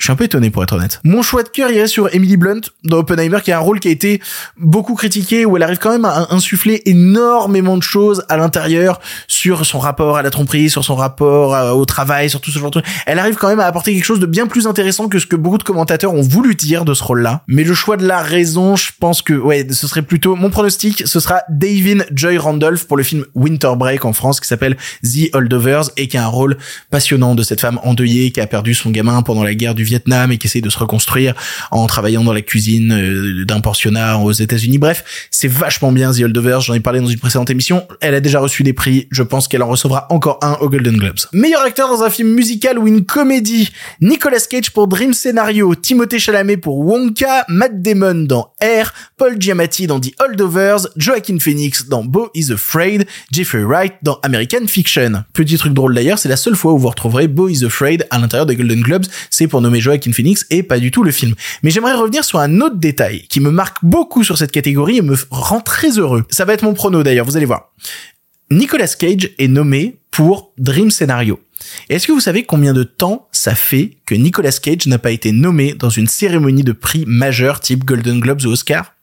[0.00, 0.98] je suis un peu étonné pour être honnête.
[1.04, 3.88] Mon choix de cœur irait sur Emily Blunt dans Oppenheimer qui a un rôle qui
[3.88, 4.20] a été
[4.56, 9.66] beaucoup critiqué où elle arrive quand même à insuffler énormément de choses à l'intérieur sur
[9.66, 12.70] son rapport à la tromperie, sur son rapport à- au travail, sur tout ce genre
[12.70, 12.86] de trucs.
[13.04, 15.36] Elle arrive quand même à apporter quelque chose de bien plus intéressant que ce que
[15.36, 17.42] beaucoup de commentateurs ont voulu dire de ce rôle-là.
[17.46, 21.02] Mais le choix de la raison, je pense que ouais, ce serait plutôt mon pronostic,
[21.06, 25.34] ce sera Davin Joy Randolph pour le film Winter Break en France qui s'appelle The
[25.34, 26.56] Holdovers et qui a un rôle
[26.90, 30.30] passionnant de cette femme endeuillée qui a perdu son gamin pendant la guerre du Vietnam
[30.30, 31.34] et qui essaie de se reconstruire
[31.72, 34.78] en travaillant dans la cuisine euh, d'un pensionnat aux États-Unis.
[34.78, 37.86] Bref, c'est vachement bien The Holdovers, j'en ai parlé dans une précédente émission.
[38.00, 40.96] Elle a déjà reçu des prix, je pense qu'elle en recevra encore un aux Golden
[40.96, 41.18] Globes.
[41.32, 46.18] Meilleur acteur dans un film musical ou une comédie, Nicolas Cage pour Dream Scenario, Timothée
[46.18, 52.04] Chalamet pour Wonka, Matt Damon dans Air, Paul Giamatti dans The Holdovers, Joaquin Phoenix dans
[52.04, 55.24] Beau is Afraid, Jeffrey Wright dans American Fiction.
[55.32, 58.18] Petit truc drôle d'ailleurs, c'est la seule fois où vous retrouverez Beau is Afraid à
[58.18, 61.34] l'intérieur des Golden Globes, c'est pour nommer Joaquin Phoenix et pas du tout le film.
[61.62, 65.02] Mais j'aimerais revenir sur un autre détail qui me marque beaucoup sur cette catégorie et
[65.02, 66.24] me rend très heureux.
[66.30, 67.72] Ça va être mon prono d'ailleurs, vous allez voir.
[68.50, 71.40] Nicolas Cage est nommé pour Dream Scenario.
[71.88, 75.30] Est-ce que vous savez combien de temps ça fait que Nicolas Cage n'a pas été
[75.32, 78.94] nommé dans une cérémonie de prix majeure type Golden Globes ou Oscar?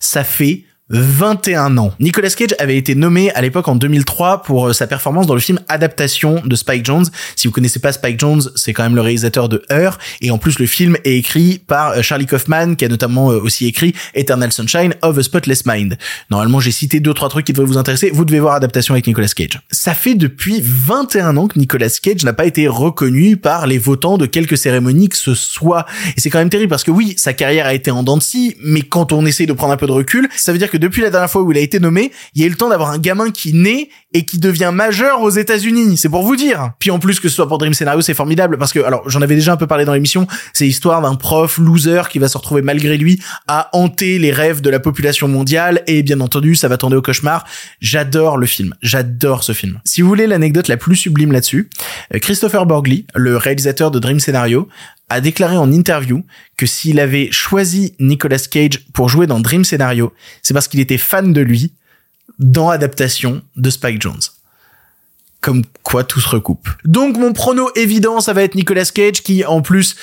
[0.00, 1.94] Ça fait 21 ans.
[1.98, 5.40] Nicolas Cage avait été nommé à l'époque en 2003 pour euh, sa performance dans le
[5.40, 7.06] film Adaptation de Spike Jones.
[7.36, 10.36] Si vous connaissez pas Spike Jones, c'est quand même le réalisateur de Her et en
[10.36, 13.94] plus le film est écrit par euh, Charlie Kaufman qui a notamment euh, aussi écrit
[14.14, 15.96] Eternal Sunshine of a Spotless Mind.
[16.30, 18.10] Normalement, j'ai cité deux trois trucs qui devraient vous intéresser.
[18.12, 19.58] Vous devez voir Adaptation avec Nicolas Cage.
[19.70, 24.18] Ça fait depuis 21 ans que Nicolas Cage n'a pas été reconnu par les votants
[24.18, 25.86] de quelques cérémonies que ce soit.
[26.18, 28.22] Et c'est quand même terrible parce que oui, sa carrière a été en dents de
[28.22, 30.73] scie, mais quand on essaye de prendre un peu de recul, ça veut dire que
[30.76, 32.68] depuis la dernière fois où il a été nommé, il y a eu le temps
[32.68, 35.96] d'avoir un gamin qui naît et qui devient majeur aux États-Unis.
[35.96, 36.70] C'est pour vous dire.
[36.78, 39.22] Puis en plus que ce soit pour Dream Scenario, c'est formidable parce que alors j'en
[39.22, 42.38] avais déjà un peu parlé dans l'émission, c'est l'histoire d'un prof loser qui va se
[42.38, 46.68] retrouver malgré lui à hanter les rêves de la population mondiale et bien entendu, ça
[46.68, 47.44] va tourner au cauchemar.
[47.80, 48.74] J'adore le film.
[48.82, 49.80] J'adore ce film.
[49.84, 51.68] Si vous voulez l'anecdote la plus sublime là-dessus,
[52.14, 54.68] euh, Christopher Borgli, le réalisateur de Dream Scenario,
[55.08, 56.24] a déclaré en interview
[56.56, 60.12] que s'il avait choisi Nicolas Cage pour jouer dans Dream Scenario,
[60.42, 61.72] c'est parce qu'il était fan de lui
[62.38, 64.20] dans Adaptation de Spike Jones.
[65.40, 66.68] Comme quoi tout se recoupe.
[66.84, 69.96] Donc mon prono évident, ça va être Nicolas Cage qui en plus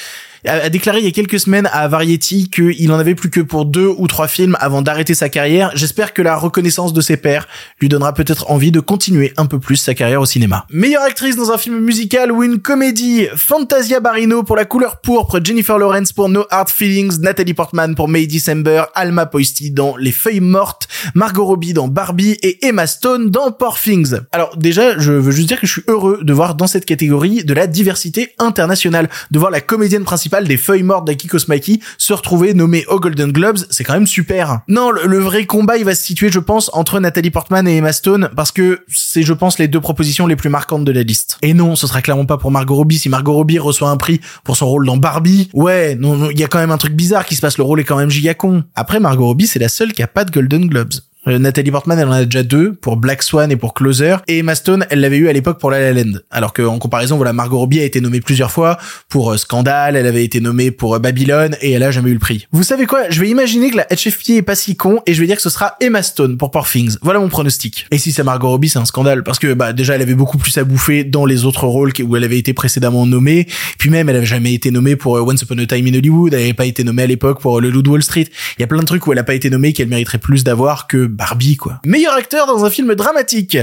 [0.49, 3.65] a, déclaré il y a quelques semaines à Variety qu'il en avait plus que pour
[3.65, 5.71] deux ou trois films avant d'arrêter sa carrière.
[5.75, 7.47] J'espère que la reconnaissance de ses pairs
[7.80, 10.65] lui donnera peut-être envie de continuer un peu plus sa carrière au cinéma.
[10.71, 15.39] Meilleure actrice dans un film musical ou une comédie, Fantasia Barrino pour La couleur pourpre,
[15.43, 20.12] Jennifer Lawrence pour No Hard Feelings, Natalie Portman pour May December, Alma Poisty dans Les
[20.12, 24.15] Feuilles Mortes, Margot Robbie dans Barbie et Emma Stone dans Poor Things.
[24.32, 27.43] Alors déjà, je veux juste dire que je suis heureux de voir dans cette catégorie
[27.43, 32.13] de la diversité internationale, de voir la comédienne principale des Feuilles Mortes d'Akiko Smikey se
[32.13, 34.62] retrouver nommée aux Golden Globes, c'est quand même super.
[34.67, 37.78] Non, le, le vrai combat, il va se situer, je pense, entre Natalie Portman et
[37.78, 41.04] Emma Stone, parce que c'est, je pense, les deux propositions les plus marquantes de la
[41.04, 41.38] liste.
[41.41, 42.98] Et non, ce sera clairement pas pour Margot Robbie.
[42.98, 46.39] Si Margot Robbie reçoit un prix pour son rôle dans Barbie, ouais, non, non, il
[46.39, 47.58] y a quand même un truc bizarre qui se passe.
[47.58, 48.63] Le rôle est quand même giga con.
[48.76, 50.94] Après, Margot Robbie, c'est la seule qui a pas de Golden Globes.
[51.28, 54.16] Euh, Nathalie Portman, elle en a déjà deux pour Black Swan et pour Closer.
[54.28, 56.18] Et Emma Stone, elle l'avait eu à l'époque pour La La Land.
[56.32, 60.08] Alors qu'en comparaison, voilà, Margot Robbie a été nommée plusieurs fois pour euh, Scandale, elle
[60.08, 62.48] avait été nommée pour euh, Babylone et elle a jamais eu le prix.
[62.52, 63.10] Vous savez quoi?
[63.12, 65.44] Je vais imaginer que la HFP est pas si con et je vais dire que
[65.44, 66.98] ce sera Emma Stone pour Poor Things.
[67.04, 67.86] Voilà mon pronostic.
[67.92, 70.40] Et si c'est Margot Robbie, c'est un scandale parce que bah déjà elle avait beaucoup
[70.40, 73.46] plus à bouffer dans les autres rôles où elle avait été précédemment nommée.
[73.78, 76.34] Puis même elle avait jamais été nommée pour euh, Once Upon a Time in Hollywood.
[76.34, 78.26] Elle avait pas été nommée à l'époque pour euh, Le Loup de Wall Street.
[78.58, 80.44] Il y a plein de trucs où elle a pas été nommée qu'elle mériterait plus
[80.44, 81.80] d'avoir que Barbie quoi.
[81.86, 83.58] Meilleur acteur dans un film dramatique.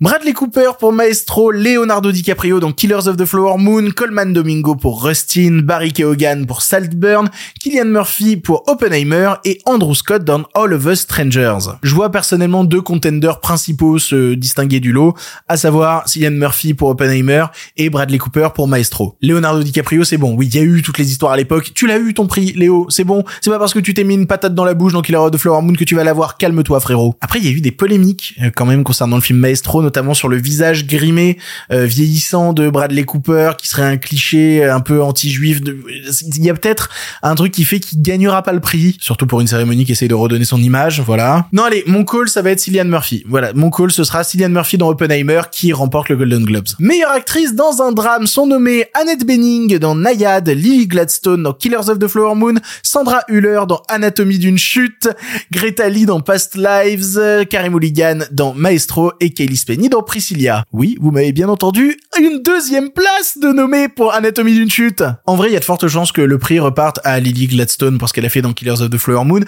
[0.00, 5.04] Bradley Cooper pour Maestro, Leonardo DiCaprio dans Killers of the Flower Moon, Coleman Domingo pour
[5.04, 7.30] Rustin, Barry Keoghan pour Saltburn,
[7.60, 11.76] Killian Murphy pour Oppenheimer et Andrew Scott dans All of Us Strangers.
[11.84, 15.14] Je vois personnellement deux contenders principaux se distinguer du lot,
[15.46, 17.44] à savoir Cillian Murphy pour Oppenheimer
[17.76, 19.16] et Bradley Cooper pour Maestro.
[19.22, 20.34] Leonardo DiCaprio, c'est bon.
[20.34, 21.70] Oui, il y a eu toutes les histoires à l'époque.
[21.72, 22.88] Tu l'as eu ton prix, Léo.
[22.88, 23.22] C'est bon.
[23.40, 25.30] C'est pas parce que tu t'es mis une patate dans la bouche dans Killers of
[25.30, 26.36] the Flower Moon que tu vas l'avoir.
[26.36, 27.14] Calme-toi, frérot.
[27.20, 30.14] Après, il y a eu des polémiques euh, quand même concernant le film Maestro, notamment
[30.14, 31.38] sur le visage grimé,
[31.70, 35.62] euh, vieillissant de Bradley Cooper, qui serait un cliché un peu anti-juif.
[35.62, 35.78] De...
[36.22, 36.90] Il y a peut-être
[37.22, 40.08] un truc qui fait qu'il gagnera pas le prix, surtout pour une cérémonie qui essaie
[40.08, 41.46] de redonner son image, voilà.
[41.52, 43.24] Non, allez, mon call, ça va être Cillian Murphy.
[43.28, 46.68] Voilà, mon call, ce sera Cillian Murphy dans Oppenheimer qui remporte le Golden Globes.
[46.78, 51.88] Meilleure actrice dans un drame sont nommées Annette Bening dans Nayad, Lily Gladstone dans Killers
[51.88, 55.08] of the Flower Moon, Sandra Hüller dans Anatomie d'une chute,
[55.52, 59.30] Greta Lee dans Past Lives, Carey Mulligan dans Maestro et
[59.74, 60.64] Spenny dans Priscilla.
[60.72, 65.02] Oui, vous m'avez bien entendu, une deuxième place de nommée pour Anatomie d'une chute.
[65.26, 67.98] En vrai, il y a de fortes chances que le prix reparte à Lily Gladstone
[67.98, 69.40] pour ce qu'elle a fait dans Killers of the Flower Moon,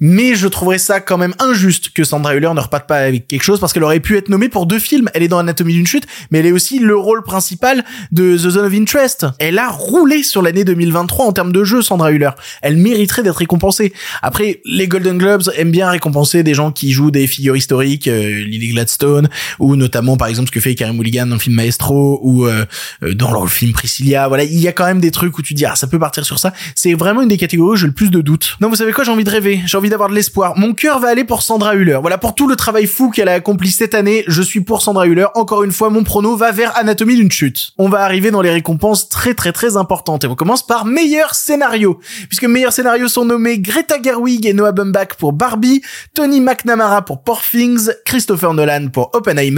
[0.00, 3.42] mais je trouverais ça quand même injuste que Sandra Hüller ne reparte pas avec quelque
[3.42, 5.08] chose parce qu'elle aurait pu être nommée pour deux films.
[5.14, 8.50] Elle est dans Anatomie d'une chute, mais elle est aussi le rôle principal de The
[8.50, 9.26] Zone of Interest.
[9.38, 12.30] Elle a roulé sur l'année 2023 en termes de jeu, Sandra Hüller.
[12.62, 13.92] Elle mériterait d'être récompensée.
[14.22, 18.44] Après, les Golden Globes aiment bien récompenser des gens qui jouent des figures historiques, euh,
[18.44, 19.28] Lily Gladstone,
[19.60, 22.64] ou notamment par exemple ce que fait Carey Mulligan dans le film Maestro, ou euh,
[23.02, 24.28] euh, dans le film Priscilla.
[24.28, 26.24] Voilà, il y a quand même des trucs où tu dis ah ça peut partir
[26.24, 26.52] sur ça.
[26.74, 28.56] C'est vraiment une des catégories où j'ai le plus de doutes.
[28.60, 30.56] Non, vous savez quoi, j'ai envie de rêver, j'ai envie d'avoir de l'espoir.
[30.56, 31.98] Mon cœur va aller pour Sandra Hüller.
[32.00, 35.06] Voilà, pour tout le travail fou qu'elle a accompli cette année, je suis pour Sandra
[35.06, 35.26] Hüller.
[35.34, 37.72] Encore une fois, mon prono va vers Anatomie d'une chute.
[37.78, 40.24] On va arriver dans les récompenses très très très importantes.
[40.24, 42.00] Et on commence par meilleur scénario.
[42.28, 45.82] Puisque meilleurs scénarios sont nommés Greta Gerwig et Noah Baumbach pour Barbie,
[46.14, 49.57] Tony McNamara pour Poor Things, Christopher Nolan pour Oppenheimer,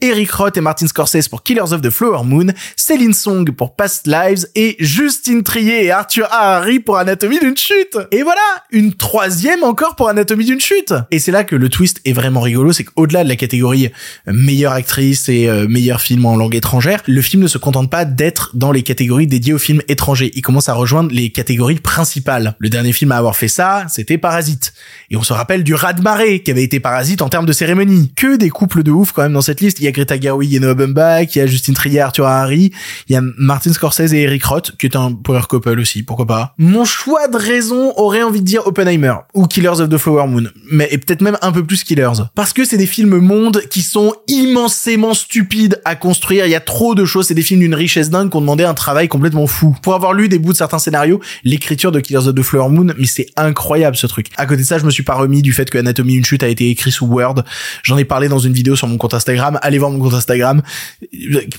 [0.00, 4.06] Eric Roth et Martin Scorsese pour Killers of the Flower Moon, Céline Song pour Past
[4.06, 7.98] Lives et Justine Trier et Arthur Harari pour Anatomie d'une chute.
[8.10, 10.94] Et voilà, une troisième encore pour Anatomie d'une chute.
[11.10, 13.90] Et c'est là que le twist est vraiment rigolo, c'est qu'au-delà de la catégorie
[14.28, 17.90] euh, meilleure actrice et euh, meilleur film en langue étrangère, le film ne se contente
[17.90, 20.30] pas d'être dans les catégories dédiées aux films étrangers.
[20.34, 22.54] Il commence à rejoindre les catégories principales.
[22.58, 24.72] Le dernier film à avoir fait ça, c'était Parasite.
[25.10, 28.12] Et on se rappelle du raz-de-marée qui avait été Parasite en termes de cérémonie.
[28.16, 29.78] Que des couples de ouf quand même dans cette liste.
[29.80, 32.72] Il y a Greta Gerwig et Noah Baumbach, il y a Justine Trier, Arthur Harari,
[33.08, 36.26] il y a Martin Scorsese et Eric Roth, qui est un power couple aussi, pourquoi
[36.26, 36.54] pas.
[36.58, 40.44] Mon choix de raison aurait envie de dire Oppenheimer ou Killers of the Flower Moon,
[40.70, 42.24] mais peut-être même un peu plus Killers.
[42.34, 46.60] Parce que c'est des films mondes qui sont immensément stupides à construire, il y a
[46.60, 49.76] trop de choses, c'est des films d'une richesse dingue qu'on demandait un travail complètement fou.
[49.82, 52.92] Pour avoir lu des bouts de certains scénarios, l'écriture de Killers of the Flower Moon,
[52.98, 54.28] mais c'est incroyable ce truc.
[54.36, 56.42] À côté de ça, je me suis pas remis du fait que Anatomie une chute
[56.42, 57.42] a été écrit sous Word.
[57.82, 59.29] J'en ai parlé dans une vidéo sur mon compte Instagram.
[59.38, 60.62] Allez voir mon compte Instagram.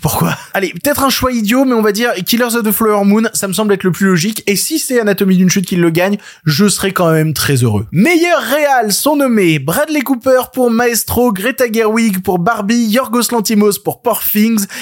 [0.01, 3.23] Pourquoi Allez, peut-être un choix idiot, mais on va dire Killers of the Flower Moon,
[3.33, 4.43] ça me semble être le plus logique.
[4.47, 7.87] Et si c'est Anatomie d'une chute qui le gagne, je serai quand même très heureux.
[7.91, 14.01] Meilleur réal sont nommés Bradley Cooper pour Maestro, Greta Gerwig pour Barbie, Yorgos Lantimos pour
[14.01, 14.21] Poor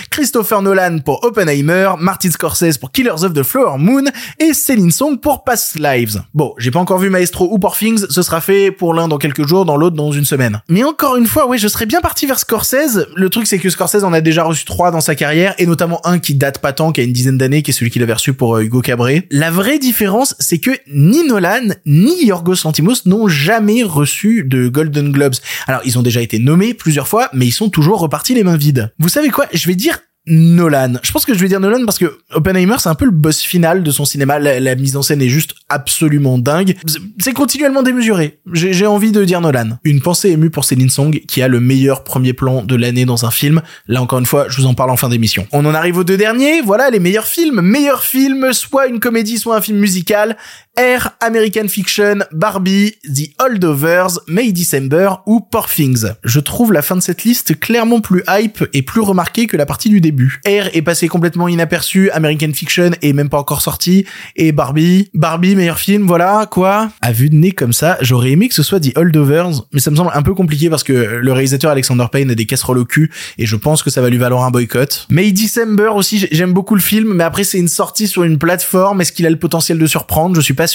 [0.10, 4.04] Christopher Nolan pour Oppenheimer, Martin Scorsese pour Killers of the Flower Moon
[4.40, 6.22] et Céline Song pour Past Lives.
[6.34, 7.76] Bon, j'ai pas encore vu Maestro ou Poor
[8.10, 10.62] ce sera fait pour l'un dans quelques jours, dans l'autre dans une semaine.
[10.68, 12.79] Mais encore une fois, oui, je serais bien parti vers Scorsese
[13.16, 16.06] Le truc c'est que Scorsese en a déjà reçu trois dans sa carrière, et notamment
[16.06, 18.14] un qui date pas tant, qui a une dizaine d'années, qui est celui qu'il avait
[18.14, 19.28] reçu pour euh, Hugo Cabret.
[19.32, 25.12] La vraie différence, c'est que ni Nolan, ni Yorgos Lantimos n'ont jamais reçu de Golden
[25.12, 25.36] Globes.
[25.68, 28.58] Alors, ils ont déjà été nommés plusieurs fois, mais ils sont toujours repartis les mains
[28.58, 28.92] vides.
[29.00, 29.46] Vous savez quoi?
[29.54, 30.94] Je vais dire Nolan.
[31.04, 33.42] Je pense que je vais dire Nolan parce que Oppenheimer c'est un peu le boss
[33.42, 34.40] final de son cinéma.
[34.40, 36.76] La, mise en scène est juste absolument dingue.
[37.20, 38.40] C'est continuellement démesuré.
[38.54, 39.80] J'ai envie de dire Nolan.
[39.84, 43.26] Une pensée émue pour Céline Song qui a le meilleur premier plan de l'année dans
[43.26, 43.62] un film.
[43.88, 45.48] Là encore une fois, je vous en parle en fin d'émission.
[45.52, 46.62] On en arrive aux deux derniers.
[46.62, 47.62] Voilà les meilleurs films.
[47.62, 50.38] Meilleurs films, soit une comédie, soit un film musical.
[50.80, 56.06] Air, American Fiction, Barbie, The Holdovers, May December ou Poor Things.
[56.24, 59.66] Je trouve la fin de cette liste clairement plus hype et plus remarquée que la
[59.66, 60.40] partie du début.
[60.46, 64.06] Air est passé complètement inaperçu, American Fiction est même pas encore sorti,
[64.38, 66.90] et Barbie, Barbie meilleur film, voilà, quoi.
[67.02, 69.92] À vue de nez comme ça, j'aurais aimé que ce soit The Holdovers, mais ça
[69.92, 72.86] me semble un peu compliqué parce que le réalisateur Alexander Payne a des casseroles au
[72.86, 75.08] cul, et je pense que ça va lui valoir un boycott.
[75.10, 79.02] May December aussi, j'aime beaucoup le film, mais après c'est une sortie sur une plateforme,
[79.02, 80.38] est-ce qu'il a le potentiel de surprendre?
[80.38, 80.69] Je suis pas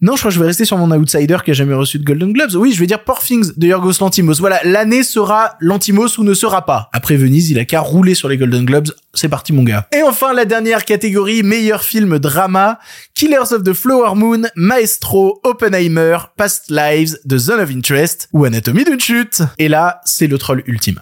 [0.00, 2.04] Non, je crois que je vais rester sur mon outsider qui a jamais reçu de
[2.04, 2.54] Golden Globes.
[2.54, 3.20] Oui, je vais dire Poor
[3.56, 4.34] de Yorgos Lantimos.
[4.38, 6.88] Voilà, l'année sera Lantimos ou ne sera pas.
[6.92, 8.88] Après Venise, il a qu'à rouler sur les Golden Globes.
[9.14, 9.86] C'est parti, mon gars.
[9.92, 12.78] Et enfin, la dernière catégorie, meilleur film drama.
[13.14, 18.84] Killers of the Flower Moon, Maestro, Oppenheimer, Past Lives, The Zone of Interest ou Anatomie
[18.84, 19.42] d'une chute.
[19.58, 21.00] Et là, c'est le troll ultime.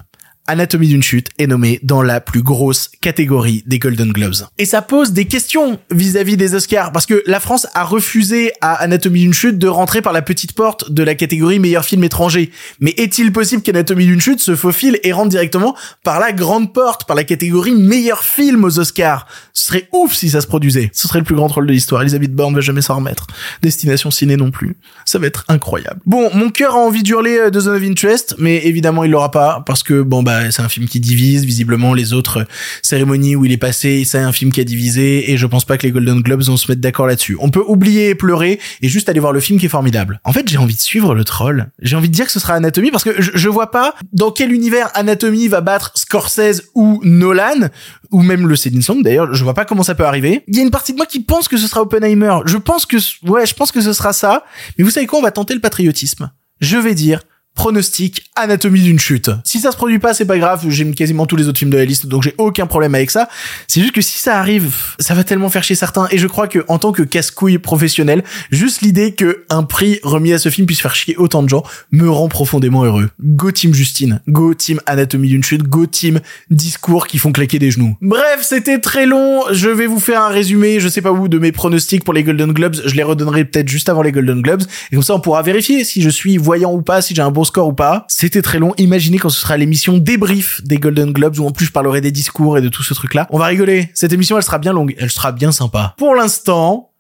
[0.48, 4.48] Anatomie d'une chute est nommé dans la plus grosse catégorie des Golden Globes.
[4.58, 8.74] Et ça pose des questions vis-à-vis des Oscars, parce que la France a refusé à
[8.74, 12.50] Anatomie d'une chute de rentrer par la petite porte de la catégorie meilleur film étranger.
[12.80, 17.06] Mais est-il possible qu'Anatomie d'une chute se faufile et rentre directement par la grande porte,
[17.06, 19.26] par la catégorie meilleur film aux Oscars?
[19.52, 20.90] Ce serait ouf si ça se produisait.
[20.94, 22.02] Ce serait le plus grand troll de l'histoire.
[22.02, 23.26] Elisabeth Borne va jamais s'en remettre.
[23.62, 24.76] Destination ciné non plus.
[25.04, 26.00] Ça va être incroyable.
[26.06, 29.30] Bon, mon cœur a envie d'hurler euh, The Zone of Interest, mais évidemment il l'aura
[29.30, 31.44] pas, parce que bon bah c'est un film qui divise.
[31.44, 32.46] Visiblement, les autres
[32.83, 35.79] cérémonies où il est passé, c'est un film qui a divisé, et je pense pas
[35.79, 37.37] que les Golden Globes vont se mettre d'accord là-dessus.
[37.40, 40.20] On peut oublier et pleurer, et juste aller voir le film qui est formidable.
[40.24, 41.68] En fait, j'ai envie de suivre le troll.
[41.81, 44.31] J'ai envie de dire que ce sera Anatomie, parce que je, je vois pas dans
[44.31, 47.68] quel univers Anatomie va battre Scorsese ou Nolan,
[48.11, 50.44] ou même le Céline Song d'ailleurs, je vois pas comment ça peut arriver.
[50.48, 52.38] Il y a une partie de moi qui pense que ce sera Oppenheimer.
[52.46, 52.96] Je pense que,
[53.27, 54.44] ouais, je pense que ce sera ça.
[54.77, 56.31] Mais vous savez quoi, on va tenter le patriotisme.
[56.61, 57.20] Je vais dire
[57.58, 59.32] pronostic anatomie d'une chute.
[59.42, 61.76] Si ça se produit pas, c'est pas grave, j'aime quasiment tous les autres films de
[61.76, 63.28] la liste, donc j'ai aucun problème avec ça.
[63.66, 66.46] C'est juste que si ça arrive, ça va tellement faire chier certains, et je crois
[66.46, 70.68] que en tant que casse-couille professionnel, juste l'idée que un prix remis à ce film
[70.68, 73.10] puisse faire chier autant de gens me rend profondément heureux.
[73.20, 77.72] Go team Justine, go team anatomie d'une chute, go team discours qui font claquer des
[77.72, 77.96] genoux.
[78.00, 81.40] Bref, c'était très long, je vais vous faire un résumé, je sais pas où, de
[81.40, 84.62] mes pronostics pour les Golden Globes, je les redonnerai peut-être juste avant les Golden Globes,
[84.92, 87.32] et comme ça on pourra vérifier si je suis voyant ou pas, si j'ai un
[87.32, 88.04] bon score ou pas.
[88.08, 88.74] C'était très long.
[88.78, 92.12] Imaginez quand ce sera l'émission débrief des Golden Globes où en plus je parlerai des
[92.12, 93.26] discours et de tout ce truc là.
[93.30, 93.90] On va rigoler.
[93.94, 94.94] Cette émission elle sera bien longue.
[94.98, 95.94] Elle sera bien sympa.
[95.98, 96.92] Pour l'instant,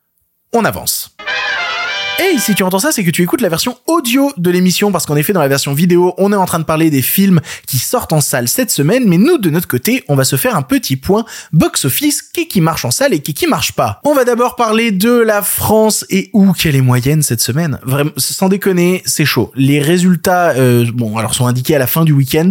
[0.52, 1.17] on avance.
[2.20, 5.06] Hey, si tu entends ça, c'est que tu écoutes la version audio de l'émission, parce
[5.06, 7.78] qu'en effet, dans la version vidéo, on est en train de parler des films qui
[7.78, 10.62] sortent en salle cette semaine, mais nous, de notre côté, on va se faire un
[10.62, 14.00] petit point box-office, qui qui marche en salle et qui qui marche pas.
[14.02, 17.78] On va d'abord parler de la France et où quelle est moyenne cette semaine.
[17.84, 19.52] Vraiment, sans déconner, c'est chaud.
[19.54, 22.50] Les résultats, euh, bon, alors sont indiqués à la fin du week-end,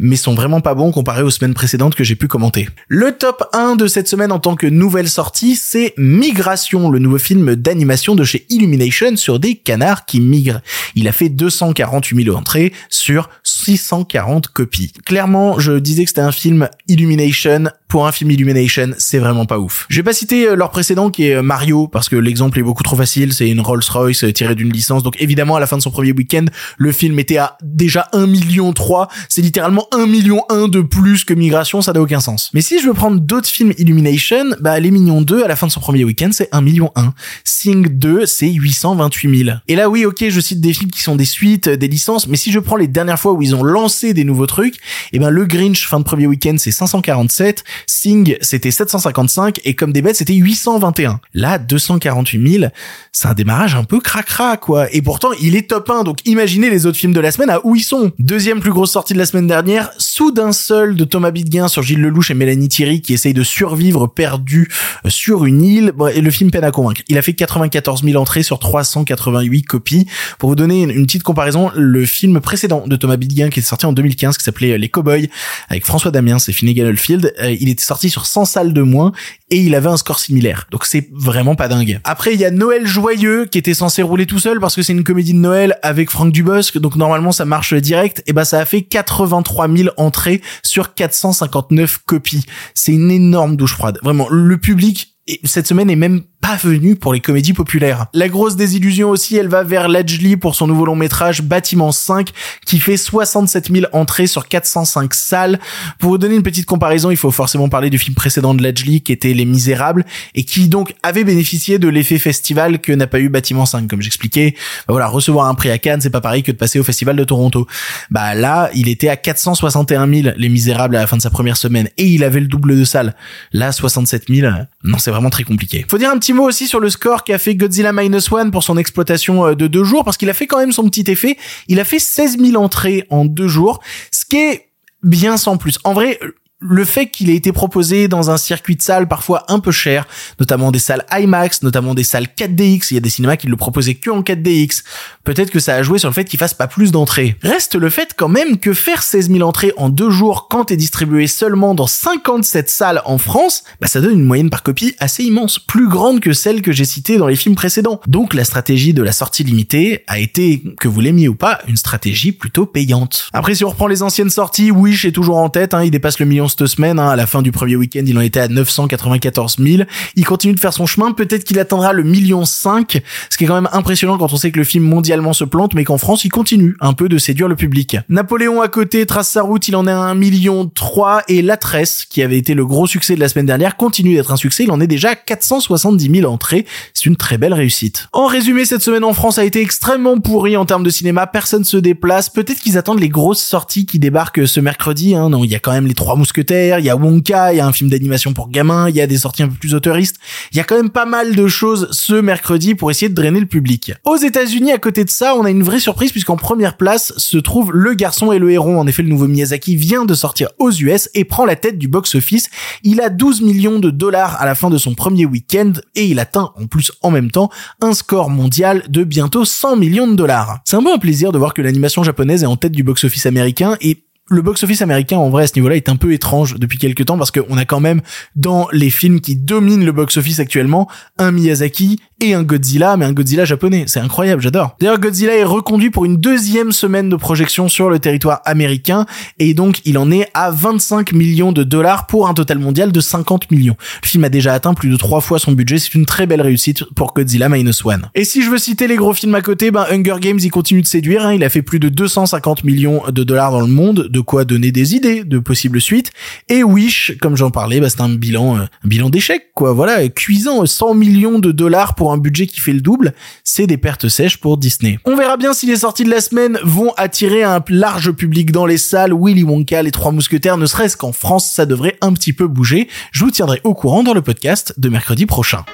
[0.00, 2.68] mais sont vraiment pas bons comparés aux semaines précédentes que j'ai pu commenter.
[2.88, 7.18] Le top 1 de cette semaine en tant que nouvelle sortie, c'est Migration, le nouveau
[7.18, 10.60] film d'animation de chez Illumination sur des canards qui migrent.
[10.94, 14.92] Il a fait 248 000 entrées sur 640 copies.
[15.04, 17.64] Clairement, je disais que c'était un film Illumination.
[17.94, 19.86] Pour un film Illumination, c'est vraiment pas ouf.
[19.88, 22.64] Je vais pas citer euh, leur précédent qui est euh, Mario parce que l'exemple est
[22.64, 23.32] beaucoup trop facile.
[23.32, 25.04] C'est une Rolls-Royce tirée d'une licence.
[25.04, 26.44] Donc évidemment, à la fin de son premier week-end,
[26.76, 29.06] le film était à déjà 1 million 3.
[29.28, 31.82] C'est littéralement 1 million 1 de plus que Migration.
[31.82, 32.50] Ça n'a aucun sens.
[32.52, 35.68] Mais si je veux prendre d'autres films Illumination, bah Les Mignons 2 à la fin
[35.68, 37.14] de son premier week-end, c'est 1 million 1.
[37.44, 39.56] Sing 2, c'est 828 000.
[39.68, 42.26] Et là, oui, ok, je cite des films qui sont des suites, des licences.
[42.26, 44.78] Mais si je prends les dernières fois où ils ont lancé des nouveaux trucs,
[45.12, 49.92] et ben le Grinch fin de premier week-end c'est 547, Sing c'était 755 et comme
[49.92, 51.20] des bêtes c'était 821.
[51.34, 52.64] Là 248 000,
[53.12, 54.92] c'est un démarrage un peu cracra quoi.
[54.92, 57.64] Et pourtant il est top 1 donc imaginez les autres films de la semaine à
[57.64, 58.12] où ils sont.
[58.18, 62.00] Deuxième plus grosse sortie de la semaine dernière, Soudain seul de Thomas Bidguin sur Gilles
[62.00, 64.68] Lelouch et Mélanie Thierry qui essayent de survivre perdus
[65.06, 65.92] sur une île.
[65.94, 67.02] Bon, et le film peine à convaincre.
[67.08, 70.06] Il a fait 94 000 entrées sur 388 copies.
[70.38, 73.62] Pour vous donner une, une petite comparaison, le film précédent de Thomas Bidguin qui est
[73.62, 75.28] sorti en 2015 qui s'appelait Les Cowboys
[75.68, 79.12] avec François Damiens et Finnegan Oldfield, euh, il était sorti sur 100 salles de moins
[79.50, 80.66] et il avait un score similaire.
[80.70, 82.00] Donc c'est vraiment pas dingue.
[82.04, 84.92] Après, il y a Noël Joyeux qui était censé rouler tout seul parce que c'est
[84.92, 88.22] une comédie de Noël avec Franck Dubosc, donc normalement ça marche direct.
[88.26, 92.44] Et ben ça a fait 83 000 entrées sur 459 copies.
[92.74, 93.98] C'est une énorme douche froide.
[94.02, 95.13] Vraiment, le public
[95.44, 98.06] cette semaine est même pas venu pour les comédies populaires.
[98.12, 102.28] La grosse désillusion aussi, elle va vers Ledgely pour son nouveau long métrage Bâtiment 5
[102.66, 105.58] qui fait 67 000 entrées sur 405 salles.
[105.98, 109.00] Pour vous donner une petite comparaison, il faut forcément parler du film précédent de Ledgely
[109.00, 113.20] qui était Les Misérables et qui donc avait bénéficié de l'effet festival que n'a pas
[113.20, 114.54] eu Bâtiment 5 comme j'expliquais.
[114.86, 117.16] Bah voilà, recevoir un prix à Cannes, c'est pas pareil que de passer au festival
[117.16, 117.66] de Toronto.
[118.10, 121.56] Bah là, il était à 461 000 Les Misérables à la fin de sa première
[121.56, 123.16] semaine et il avait le double de salles.
[123.54, 124.52] Là, 67 000,
[124.84, 125.84] non, c'est vraiment très compliqué.
[125.88, 128.62] Faut dire un petit mot aussi sur le score qu'a fait Godzilla Minus One pour
[128.62, 131.38] son exploitation euh, de deux jours, parce qu'il a fait quand même son petit effet.
[131.68, 134.68] Il a fait 16 000 entrées en deux jours, ce qui est
[135.02, 135.78] bien sans plus.
[135.84, 136.18] En vrai,
[136.60, 140.06] le fait qu'il ait été proposé dans un circuit de salles parfois un peu cher,
[140.40, 143.56] notamment des salles IMAX, notamment des salles 4DX, il y a des cinémas qui le
[143.56, 144.82] proposaient que en 4DX,
[145.24, 147.36] peut-être que ça a joué sur le fait qu'il fasse pas plus d'entrées.
[147.42, 150.76] Reste le fait quand même que faire 16 000 entrées en deux jours quand t'es
[150.76, 155.24] distribué seulement dans 57 salles en France, bah ça donne une moyenne par copie assez
[155.24, 158.00] immense, plus grande que celle que j'ai citée dans les films précédents.
[158.06, 161.76] Donc la stratégie de la sortie limitée a été, que vous l'aimiez ou pas, une
[161.76, 163.28] stratégie plutôt payante.
[163.32, 166.18] Après si on reprend les anciennes sorties, Wish est toujours en tête, hein, il dépasse
[166.18, 166.98] le million cette semaine.
[166.98, 167.08] Hein.
[167.08, 169.84] À la fin du premier week-end, il en était à 994 000.
[170.16, 171.12] Il continue de faire son chemin.
[171.12, 174.50] Peut-être qu'il atteindra le million 5, ce qui est quand même impressionnant quand on sait
[174.50, 177.48] que le film mondialement se plante, mais qu'en France, il continue un peu de séduire
[177.48, 177.96] le public.
[178.08, 179.68] Napoléon à côté trace sa route.
[179.68, 182.86] Il en est à 1 million 3 et La Tresse, qui avait été le gros
[182.86, 184.64] succès de la semaine dernière, continue d'être un succès.
[184.64, 186.66] Il en est déjà à 470 000 entrées.
[186.92, 188.08] C'est une très belle réussite.
[188.12, 191.26] En résumé, cette semaine en France a été extrêmement pourrie en termes de cinéma.
[191.26, 192.30] Personne se déplace.
[192.30, 195.14] Peut-être qu'ils attendent les grosses sorties qui débarquent ce mercredi.
[195.14, 195.30] Hein.
[195.30, 197.60] Non, il y a quand même les trois mousquetaires il y a Wonka, il y
[197.60, 200.16] a un film d'animation pour gamins, il y a des sorties un peu plus autoristes.
[200.52, 203.40] Il y a quand même pas mal de choses ce mercredi pour essayer de drainer
[203.40, 203.92] le public.
[204.04, 207.38] Aux États-Unis, à côté de ça, on a une vraie surprise puisqu'en première place se
[207.38, 208.78] trouve Le Garçon et le Héron.
[208.78, 211.88] En effet, le nouveau Miyazaki vient de sortir aux US et prend la tête du
[211.88, 212.50] box-office.
[212.82, 216.18] Il a 12 millions de dollars à la fin de son premier week-end et il
[216.18, 220.60] atteint en plus en même temps un score mondial de bientôt 100 millions de dollars.
[220.64, 223.76] C'est un peu plaisir de voir que l'animation japonaise est en tête du box-office américain
[223.80, 227.06] et le box-office américain, en vrai, à ce niveau-là, est un peu étrange depuis quelques
[227.06, 228.00] temps parce qu'on a quand même,
[228.36, 233.12] dans les films qui dominent le box-office actuellement, un Miyazaki et un Godzilla, mais un
[233.12, 233.84] Godzilla japonais.
[233.86, 234.76] C'est incroyable, j'adore.
[234.80, 239.06] D'ailleurs, Godzilla est reconduit pour une deuxième semaine de projection sur le territoire américain
[239.38, 243.00] et donc il en est à 25 millions de dollars pour un total mondial de
[243.00, 243.76] 50 millions.
[244.02, 245.78] Le film a déjà atteint plus de trois fois son budget.
[245.78, 248.08] C'est une très belle réussite pour Godzilla Minus One.
[248.14, 250.82] Et si je veux citer les gros films à côté, ben Hunger Games, il continue
[250.82, 251.26] de séduire.
[251.26, 251.34] Hein.
[251.34, 254.72] Il a fait plus de 250 millions de dollars dans le monde de quoi donner
[254.72, 256.12] des idées de possibles suites.
[256.48, 259.72] Et Wish, comme j'en parlais, bah, c'est un bilan, euh, un bilan d'échec, quoi.
[259.72, 263.76] Voilà, cuisant 100 millions de dollars pour un budget qui fait le double, c'est des
[263.76, 264.98] pertes sèches pour Disney.
[265.04, 268.66] On verra bien si les sorties de la semaine vont attirer un large public dans
[268.66, 269.12] les salles.
[269.12, 272.88] Willy Wonka, les trois mousquetaires, ne serait-ce qu'en France, ça devrait un petit peu bouger.
[273.12, 275.64] Je vous tiendrai au courant dans le podcast de mercredi prochain.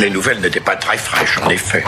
[0.00, 1.82] Les nouvelles n'étaient pas très fraîches, en effet.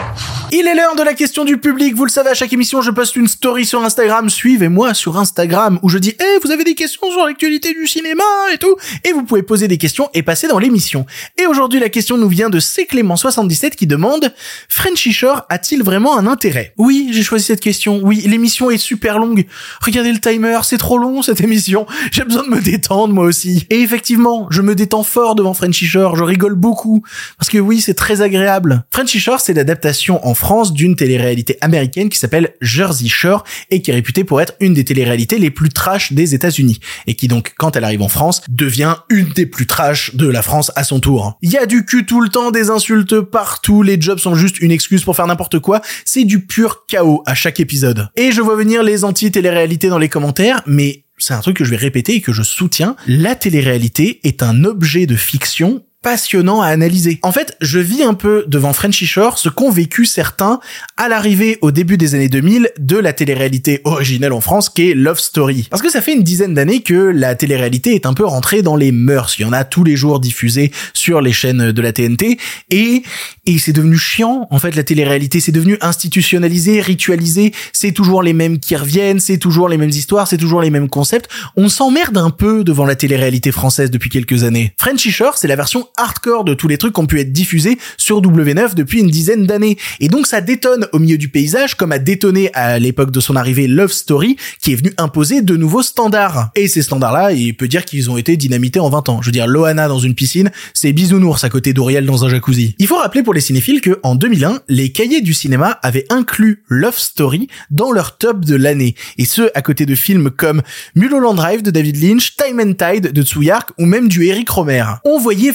[0.51, 1.95] Il est l'heure de la question du public.
[1.95, 4.29] Vous le savez, à chaque émission, je poste une story sur Instagram.
[4.29, 8.23] Suivez-moi sur Instagram où je dis, eh, vous avez des questions sur l'actualité du cinéma
[8.53, 8.75] et tout.
[9.05, 11.05] Et vous pouvez poser des questions et passer dans l'émission.
[11.41, 12.85] Et aujourd'hui, la question nous vient de C.
[12.91, 14.33] Clément77 qui demande,
[14.67, 16.73] Frenchy a-t-il vraiment un intérêt?
[16.77, 18.01] Oui, j'ai choisi cette question.
[18.03, 19.45] Oui, l'émission est super longue.
[19.79, 21.85] Regardez le timer, c'est trop long cette émission.
[22.11, 23.67] J'ai besoin de me détendre moi aussi.
[23.69, 25.85] Et effectivement, je me détends fort devant Frenchy.
[25.85, 27.03] Je rigole beaucoup.
[27.37, 28.83] Parce que oui, c'est très agréable.
[28.89, 33.91] Frenchy Shore, c'est l'adaptation en France d'une télé-réalité américaine qui s'appelle Jersey Shore et qui
[33.91, 37.53] est réputée pour être une des télé-réalités les plus trash des États-Unis et qui donc,
[37.59, 40.99] quand elle arrive en France, devient une des plus trash de la France à son
[40.99, 41.37] tour.
[41.43, 44.59] Il y a du cul tout le temps, des insultes partout, les jobs sont juste
[44.61, 48.09] une excuse pour faire n'importe quoi, c'est du pur chaos à chaque épisode.
[48.15, 51.69] Et je vois venir les anti-télé-réalités dans les commentaires, mais c'est un truc que je
[51.69, 52.95] vais répéter et que je soutiens.
[53.05, 57.19] La télé-réalité est un objet de fiction passionnant à analyser.
[57.21, 60.59] En fait, je vis un peu devant Frenchy Shore ce qu'ont vécu certains
[60.97, 64.93] à l'arrivée au début des années 2000 de la télé-réalité originelle en France qui est
[64.95, 65.67] Love Story.
[65.69, 68.75] Parce que ça fait une dizaine d'années que la télé-réalité est un peu rentrée dans
[68.75, 69.37] les mœurs.
[69.37, 72.39] Il y en a tous les jours diffusés sur les chaînes de la TNT
[72.71, 73.03] et
[73.45, 74.47] et c'est devenu chiant.
[74.49, 77.53] En fait, la télé-réalité c'est devenu institutionnalisé, ritualisé.
[77.73, 80.89] C'est toujours les mêmes qui reviennent, c'est toujours les mêmes histoires, c'est toujours les mêmes
[80.89, 81.29] concepts.
[81.55, 84.73] On s'emmerde un peu devant la télé-réalité française depuis quelques années.
[84.77, 87.77] Frenchy Shore, c'est la version hardcore de tous les trucs qui ont pu être diffusés
[87.97, 89.77] sur W9 depuis une dizaine d'années.
[89.99, 93.35] Et donc ça détonne au milieu du paysage, comme a détonné à l'époque de son
[93.35, 96.49] arrivée Love Story, qui est venu imposer de nouveaux standards.
[96.55, 99.21] Et ces standards-là, il peut dire qu'ils ont été dynamités en 20 ans.
[99.21, 102.75] Je veux dire, Loana dans une piscine, c'est bisounours à côté d'Auriel dans un jacuzzi.
[102.79, 106.63] Il faut rappeler pour les cinéphiles que, en 2001, les cahiers du cinéma avaient inclus
[106.67, 108.95] Love Story dans leur top de l'année.
[109.17, 110.61] Et ce, à côté de films comme
[110.95, 114.85] Mulholland Drive de David Lynch, Time and Tide de Tsuyark ou même du Eric Romer.
[115.05, 115.53] On voyait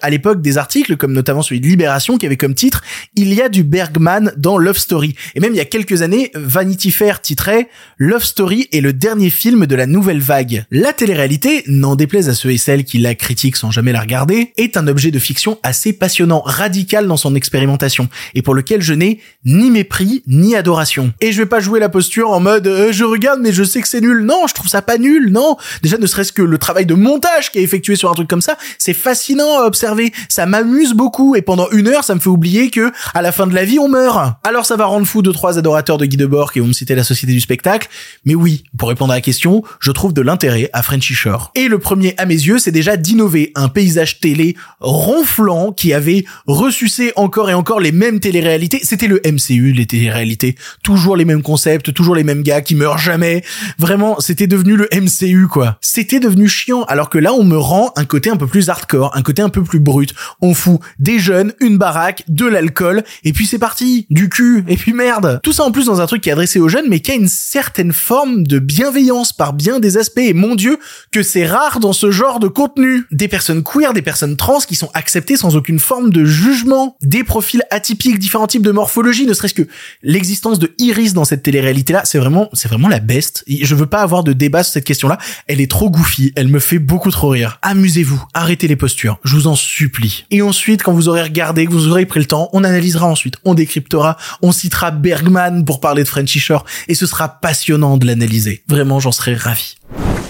[0.00, 2.82] à l'époque des articles comme notamment celui de Libération qui avait comme titre
[3.16, 5.14] Il y a du Bergman dans Love Story.
[5.34, 9.30] Et même il y a quelques années, Vanity Fair titrait Love Story est le dernier
[9.30, 10.64] film de la nouvelle vague.
[10.70, 14.52] La télé-réalité, n'en déplaise à ceux et celles qui la critiquent sans jamais la regarder,
[14.56, 18.94] est un objet de fiction assez passionnant, radical dans son expérimentation, et pour lequel je
[18.94, 21.12] n'ai ni mépris ni adoration.
[21.20, 23.80] Et je vais pas jouer la posture en mode euh, je regarde mais je sais
[23.80, 24.24] que c'est nul.
[24.24, 25.56] Non, je trouve ça pas nul, non.
[25.82, 28.40] Déjà ne serait-ce que le travail de montage qui est effectué sur un truc comme
[28.40, 30.12] ça, c'est fascinant à observer.
[30.28, 33.46] Ça m'amuse beaucoup et pendant une heure, ça me fait oublier que à la fin
[33.46, 34.34] de la vie, on meurt.
[34.44, 36.94] Alors ça va rendre fou deux trois adorateurs de Guy Debord qui vont me citer
[36.94, 37.88] la Société du spectacle,
[38.24, 41.50] mais oui, pour répondre à la question, je trouve de l'intérêt à Frenchy Shore.
[41.54, 46.24] Et le premier à mes yeux, c'est déjà d'innover un paysage télé ronflant qui avait
[46.46, 48.80] ressucé encore et encore les mêmes téléréalités.
[48.82, 50.56] C'était le MCU, les téléréalités.
[50.82, 53.42] Toujours les mêmes concepts, toujours les mêmes gars qui meurent jamais.
[53.78, 55.78] Vraiment, c'était devenu le MCU, quoi.
[55.80, 56.84] C'était devenu chiant.
[56.84, 59.47] Alors que là, on me rend un côté un peu plus hardcore, un côté un
[59.48, 60.14] peu plus brut.
[60.40, 64.06] On fout des jeunes, une baraque, de l'alcool, et puis c'est parti.
[64.10, 65.40] Du cul, et puis merde.
[65.42, 67.14] Tout ça en plus dans un truc qui est adressé aux jeunes, mais qui a
[67.14, 70.18] une certaine forme de bienveillance par bien des aspects.
[70.18, 70.78] Et mon dieu,
[71.12, 73.04] que c'est rare dans ce genre de contenu.
[73.10, 76.96] Des personnes queer, des personnes trans qui sont acceptées sans aucune forme de jugement.
[77.02, 79.66] Des profils atypiques, différents types de morphologie, ne serait-ce que
[80.02, 83.44] l'existence de Iris dans cette télé-réalité-là, c'est vraiment, c'est vraiment la best.
[83.48, 85.18] Je veux pas avoir de débat sur cette question-là.
[85.46, 86.32] Elle est trop goofy.
[86.36, 87.58] Elle me fait beaucoup trop rire.
[87.62, 88.22] Amusez-vous.
[88.34, 89.18] Arrêtez les postures.
[89.46, 90.24] En supplie.
[90.30, 93.36] Et ensuite, quand vous aurez regardé, que vous aurez pris le temps, on analysera ensuite.
[93.44, 94.16] On décryptera.
[94.42, 96.64] On citera Bergman pour parler de Frenchy Shore.
[96.88, 98.62] Et ce sera passionnant de l'analyser.
[98.68, 99.76] Vraiment, j'en serais ravi.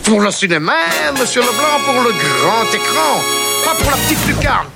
[0.05, 0.73] Pour le cinéma,
[1.19, 3.23] monsieur Leblanc, pour le grand écran,
[3.65, 4.67] pas pour la petite lucarne.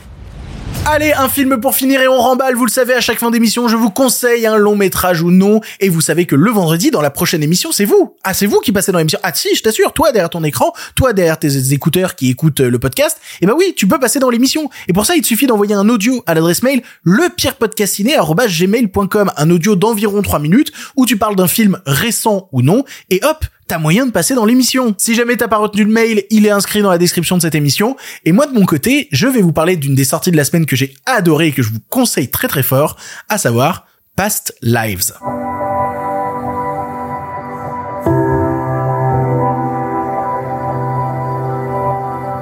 [0.84, 2.56] Allez, un film pour finir et on remballe.
[2.56, 5.60] Vous le savez, à chaque fin d'émission, je vous conseille un long métrage ou non.
[5.78, 8.16] Et vous savez que le vendredi, dans la prochaine émission, c'est vous.
[8.24, 9.20] Ah, c'est vous qui passez dans l'émission.
[9.22, 12.80] Ah, si, je t'assure, toi derrière ton écran, toi derrière tes écouteurs qui écoutent le
[12.80, 13.18] podcast.
[13.40, 14.70] Et ben oui, tu peux passer dans l'émission.
[14.88, 20.20] Et pour ça, il suffit d'envoyer un audio à l'adresse mail lepirepodcastiné@gmail.com, un audio d'environ
[20.20, 22.84] 3 minutes où tu parles d'un film récent ou non.
[23.08, 24.94] Et hop, t'as moyen de passer dans l'émission.
[24.98, 27.54] Si jamais t'as pas retenu le mail, il est inscrit dans la description de cette
[27.54, 27.96] émission.
[28.24, 30.66] Et moi, de mon côté, je vais vous parler d'une des sorties de la semaine
[30.66, 32.96] que j'ai adoré et que je vous conseille très très fort,
[33.28, 33.86] à savoir
[34.16, 35.12] Past Lives.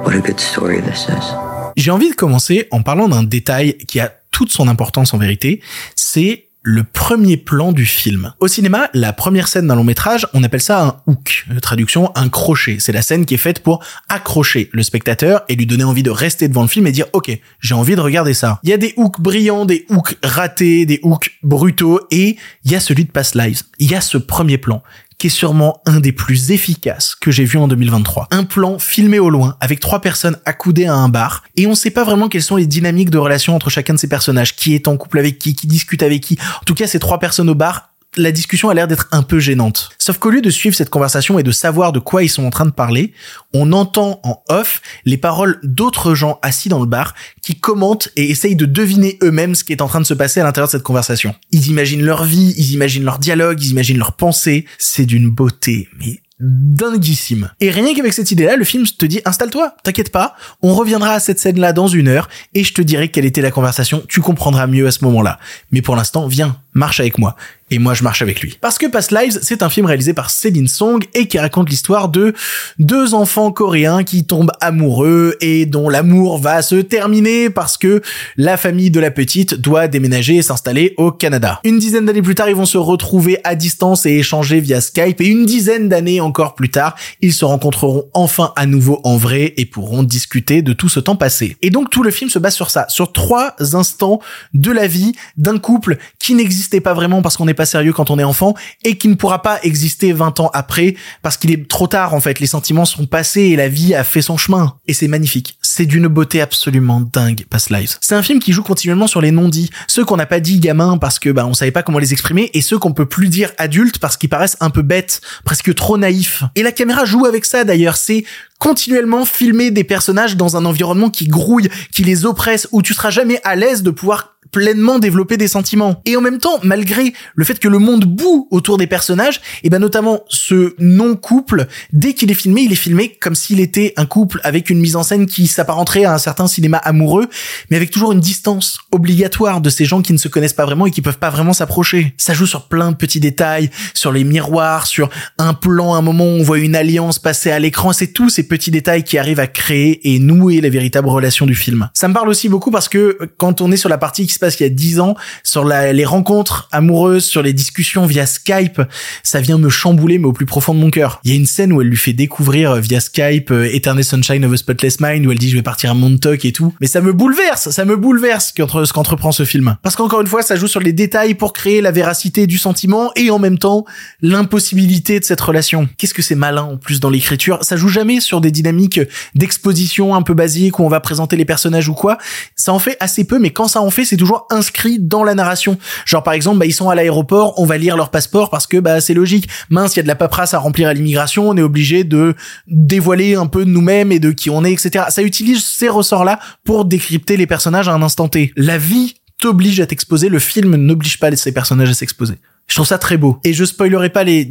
[0.03, 1.33] What a good story this is.
[1.77, 5.61] J'ai envie de commencer en parlant d'un détail qui a toute son importance en vérité,
[5.95, 8.33] c'est le premier plan du film.
[8.39, 11.45] Au cinéma, la première scène d'un long métrage, on appelle ça un hook.
[11.51, 12.77] Euh, traduction, un crochet.
[12.79, 16.11] C'est la scène qui est faite pour accrocher le spectateur et lui donner envie de
[16.11, 18.59] rester devant le film et dire, OK, j'ai envie de regarder ça.
[18.63, 22.75] Il y a des hooks brillants, des hooks ratés, des hooks brutaux et il y
[22.75, 23.63] a celui de Past Lives.
[23.79, 24.83] Il y a ce premier plan
[25.21, 28.29] qui est sûrement un des plus efficaces que j'ai vu en 2023.
[28.31, 31.91] Un plan filmé au loin avec trois personnes accoudées à un bar et on sait
[31.91, 34.87] pas vraiment quelles sont les dynamiques de relation entre chacun de ces personnages, qui est
[34.87, 36.39] en couple avec qui, qui discute avec qui.
[36.59, 39.39] En tout cas, ces trois personnes au bar la discussion a l'air d'être un peu
[39.39, 39.89] gênante.
[39.97, 42.49] Sauf qu'au lieu de suivre cette conversation et de savoir de quoi ils sont en
[42.49, 43.13] train de parler,
[43.53, 48.29] on entend en off les paroles d'autres gens assis dans le bar qui commentent et
[48.29, 50.71] essayent de deviner eux-mêmes ce qui est en train de se passer à l'intérieur de
[50.71, 51.35] cette conversation.
[51.51, 54.65] Ils imaginent leur vie, ils imaginent leur dialogue, ils imaginent leurs pensées.
[54.77, 57.51] C'est d'une beauté, mais dinguissime.
[57.59, 61.19] Et rien qu'avec cette idée-là, le film te dit installe-toi, t'inquiète pas, on reviendra à
[61.19, 64.67] cette scène-là dans une heure et je te dirai quelle était la conversation, tu comprendras
[64.67, 65.39] mieux à ce moment-là.
[65.71, 67.35] Mais pour l'instant, viens, marche avec moi.
[67.71, 68.57] Et moi, je marche avec lui.
[68.59, 72.09] Parce que Past Lives, c'est un film réalisé par Céline Song et qui raconte l'histoire
[72.09, 72.33] de
[72.79, 78.01] deux enfants coréens qui tombent amoureux et dont l'amour va se terminer parce que
[78.35, 81.61] la famille de la petite doit déménager et s'installer au Canada.
[81.63, 85.21] Une dizaine d'années plus tard, ils vont se retrouver à distance et échanger via Skype
[85.21, 89.53] et une dizaine d'années encore plus tard, ils se rencontreront enfin à nouveau en vrai
[89.55, 91.55] et pourront discuter de tout ce temps passé.
[91.61, 94.19] Et donc tout le film se base sur ça, sur trois instants
[94.53, 98.09] de la vie d'un couple qui n'existait pas vraiment parce qu'on n'est pas sérieux quand
[98.09, 101.67] on est enfant et qui ne pourra pas exister 20 ans après parce qu'il est
[101.67, 104.77] trop tard en fait, les sentiments sont passés et la vie a fait son chemin.
[104.87, 105.59] Et c'est magnifique.
[105.61, 107.97] C'est d'une beauté absolument dingue, Past Lives.
[108.01, 110.97] C'est un film qui joue continuellement sur les non-dits, ceux qu'on n'a pas dit gamin
[110.97, 113.51] parce que bah on savait pas comment les exprimer et ceux qu'on peut plus dire
[113.59, 116.43] adultes parce qu'ils paraissent un peu bêtes, presque trop naïfs.
[116.55, 118.25] Et la caméra joue avec ça d'ailleurs, c'est
[118.61, 123.09] continuellement filmer des personnages dans un environnement qui grouille, qui les oppresse, où tu seras
[123.09, 126.01] jamais à l'aise de pouvoir pleinement développer des sentiments.
[126.05, 129.69] Et en même temps, malgré le fait que le monde boue autour des personnages, et
[129.69, 134.05] ben notamment ce non-couple, dès qu'il est filmé, il est filmé comme s'il était un
[134.05, 137.27] couple avec une mise en scène qui s'apparenterait à un certain cinéma amoureux,
[137.69, 140.85] mais avec toujours une distance obligatoire de ces gens qui ne se connaissent pas vraiment
[140.85, 142.13] et qui peuvent pas vraiment s'approcher.
[142.17, 146.25] Ça joue sur plein de petits détails, sur les miroirs, sur un plan, un moment
[146.25, 149.39] où on voit une alliance passer à l'écran, c'est tous ces petits détails qui arrivent
[149.39, 151.89] à créer et nouer la véritable relation du film.
[151.93, 154.39] Ça me parle aussi beaucoup parce que quand on est sur la partie qui se
[154.39, 158.25] passe il y a dix ans, sur la, les rencontres amoureuses, sur les discussions via
[158.25, 158.81] Skype,
[159.23, 161.21] ça vient me chambouler mais au plus profond de mon cœur.
[161.23, 164.03] Il y a une scène où elle lui fait découvrir euh, via Skype euh, Eternal
[164.03, 166.73] Sunshine of a Spotless Mind où elle dit je vais partir à Montauk et tout.
[166.81, 169.77] Mais ça me bouleverse, ça me bouleverse ce qu'entreprend ce film.
[169.81, 173.11] Parce qu'encore une fois, ça joue sur les détails pour créer la véracité du sentiment
[173.15, 173.85] et en même temps
[174.21, 175.87] l'impossibilité de cette relation.
[175.97, 177.59] Qu'est-ce que c'est malin en plus dans l'écriture?
[177.61, 178.99] Ça joue jamais sur des dynamiques
[179.35, 182.17] d'exposition un peu basiques où on va présenter les personnages ou quoi.
[182.55, 185.35] Ça en fait assez peu, mais quand ça en fait, c'est toujours inscrit dans la
[185.35, 185.77] narration.
[186.05, 188.77] Genre par exemple, bah, ils sont à l'aéroport, on va lire leur passeport parce que
[188.77, 189.47] bah c'est logique.
[189.69, 192.35] Mince, il y a de la paperasse à remplir à l'immigration, on est obligé de
[192.67, 195.05] dévoiler un peu nous-mêmes et de qui on est, etc.
[195.09, 198.51] Ça utilise ces ressorts-là pour décrypter les personnages à un instant T.
[198.55, 202.35] La vie t'oblige à t'exposer, le film n'oblige pas ces personnages à s'exposer.
[202.67, 203.39] Je trouve ça très beau.
[203.43, 204.45] Et je spoilerai pas les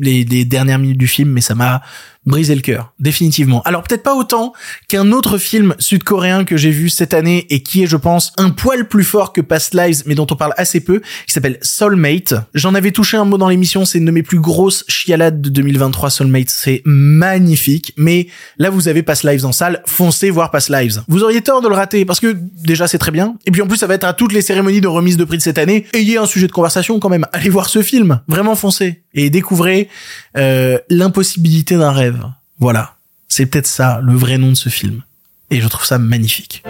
[0.45, 1.81] dernières minutes du film, mais ça m'a
[2.27, 3.63] brisé le cœur, définitivement.
[3.63, 4.53] Alors peut-être pas autant
[4.89, 8.51] qu'un autre film sud-coréen que j'ai vu cette année et qui est, je pense, un
[8.51, 12.35] poil plus fort que Past Lives, mais dont on parle assez peu, qui s'appelle Soulmate.
[12.55, 15.49] J'en avais touché un mot dans l'émission, c'est une de mes plus grosses chialades de
[15.49, 16.51] 2023, Soulmate.
[16.51, 18.27] C'est magnifique, mais
[18.59, 21.03] là vous avez Past Lives en salle, foncez voir Past Lives.
[21.09, 23.67] Vous auriez tort de le rater, parce que déjà c'est très bien, et puis en
[23.67, 25.87] plus ça va être à toutes les cérémonies de remise de prix de cette année,
[25.95, 29.89] ayez un sujet de conversation quand même, allez voir ce film, vraiment foncez, et découvrez
[30.37, 32.23] euh, l'impossibilité d'un rêve.
[32.59, 32.95] Voilà.
[33.29, 35.03] C'est peut-être ça, le vrai nom de ce film.
[35.51, 36.63] Et je trouve ça magnifique.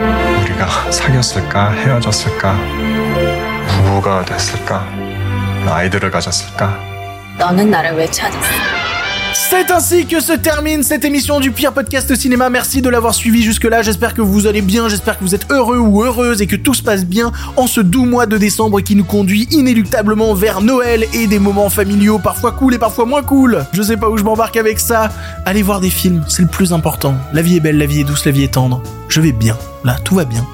[9.32, 12.50] C'est ainsi que se termine cette émission du pire podcast cinéma.
[12.50, 13.82] Merci de l'avoir suivi jusque-là.
[13.82, 16.74] J'espère que vous allez bien, j'espère que vous êtes heureux ou heureuse et que tout
[16.74, 21.06] se passe bien en ce doux mois de décembre qui nous conduit inéluctablement vers Noël
[21.14, 23.64] et des moments familiaux parfois cool et parfois moins cool.
[23.72, 25.10] Je sais pas où je m'embarque avec ça.
[25.46, 27.14] Allez voir des films, c'est le plus important.
[27.32, 28.82] La vie est belle, la vie est douce, la vie est tendre.
[29.08, 30.44] Je vais bien, là, tout va bien.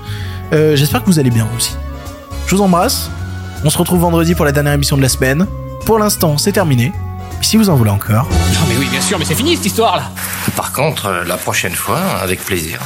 [0.53, 1.74] Euh, j'espère que vous allez bien aussi.
[2.47, 3.11] Je vous embrasse.
[3.64, 5.47] On se retrouve vendredi pour la dernière émission de la semaine.
[5.87, 6.93] Pour l'instant, c'est terminé.
[7.41, 9.97] Si vous en voulez encore, Non mais oui, bien sûr, mais c'est fini cette histoire
[9.97, 10.11] là
[10.57, 12.80] Par contre, euh, la prochaine fois, avec plaisir.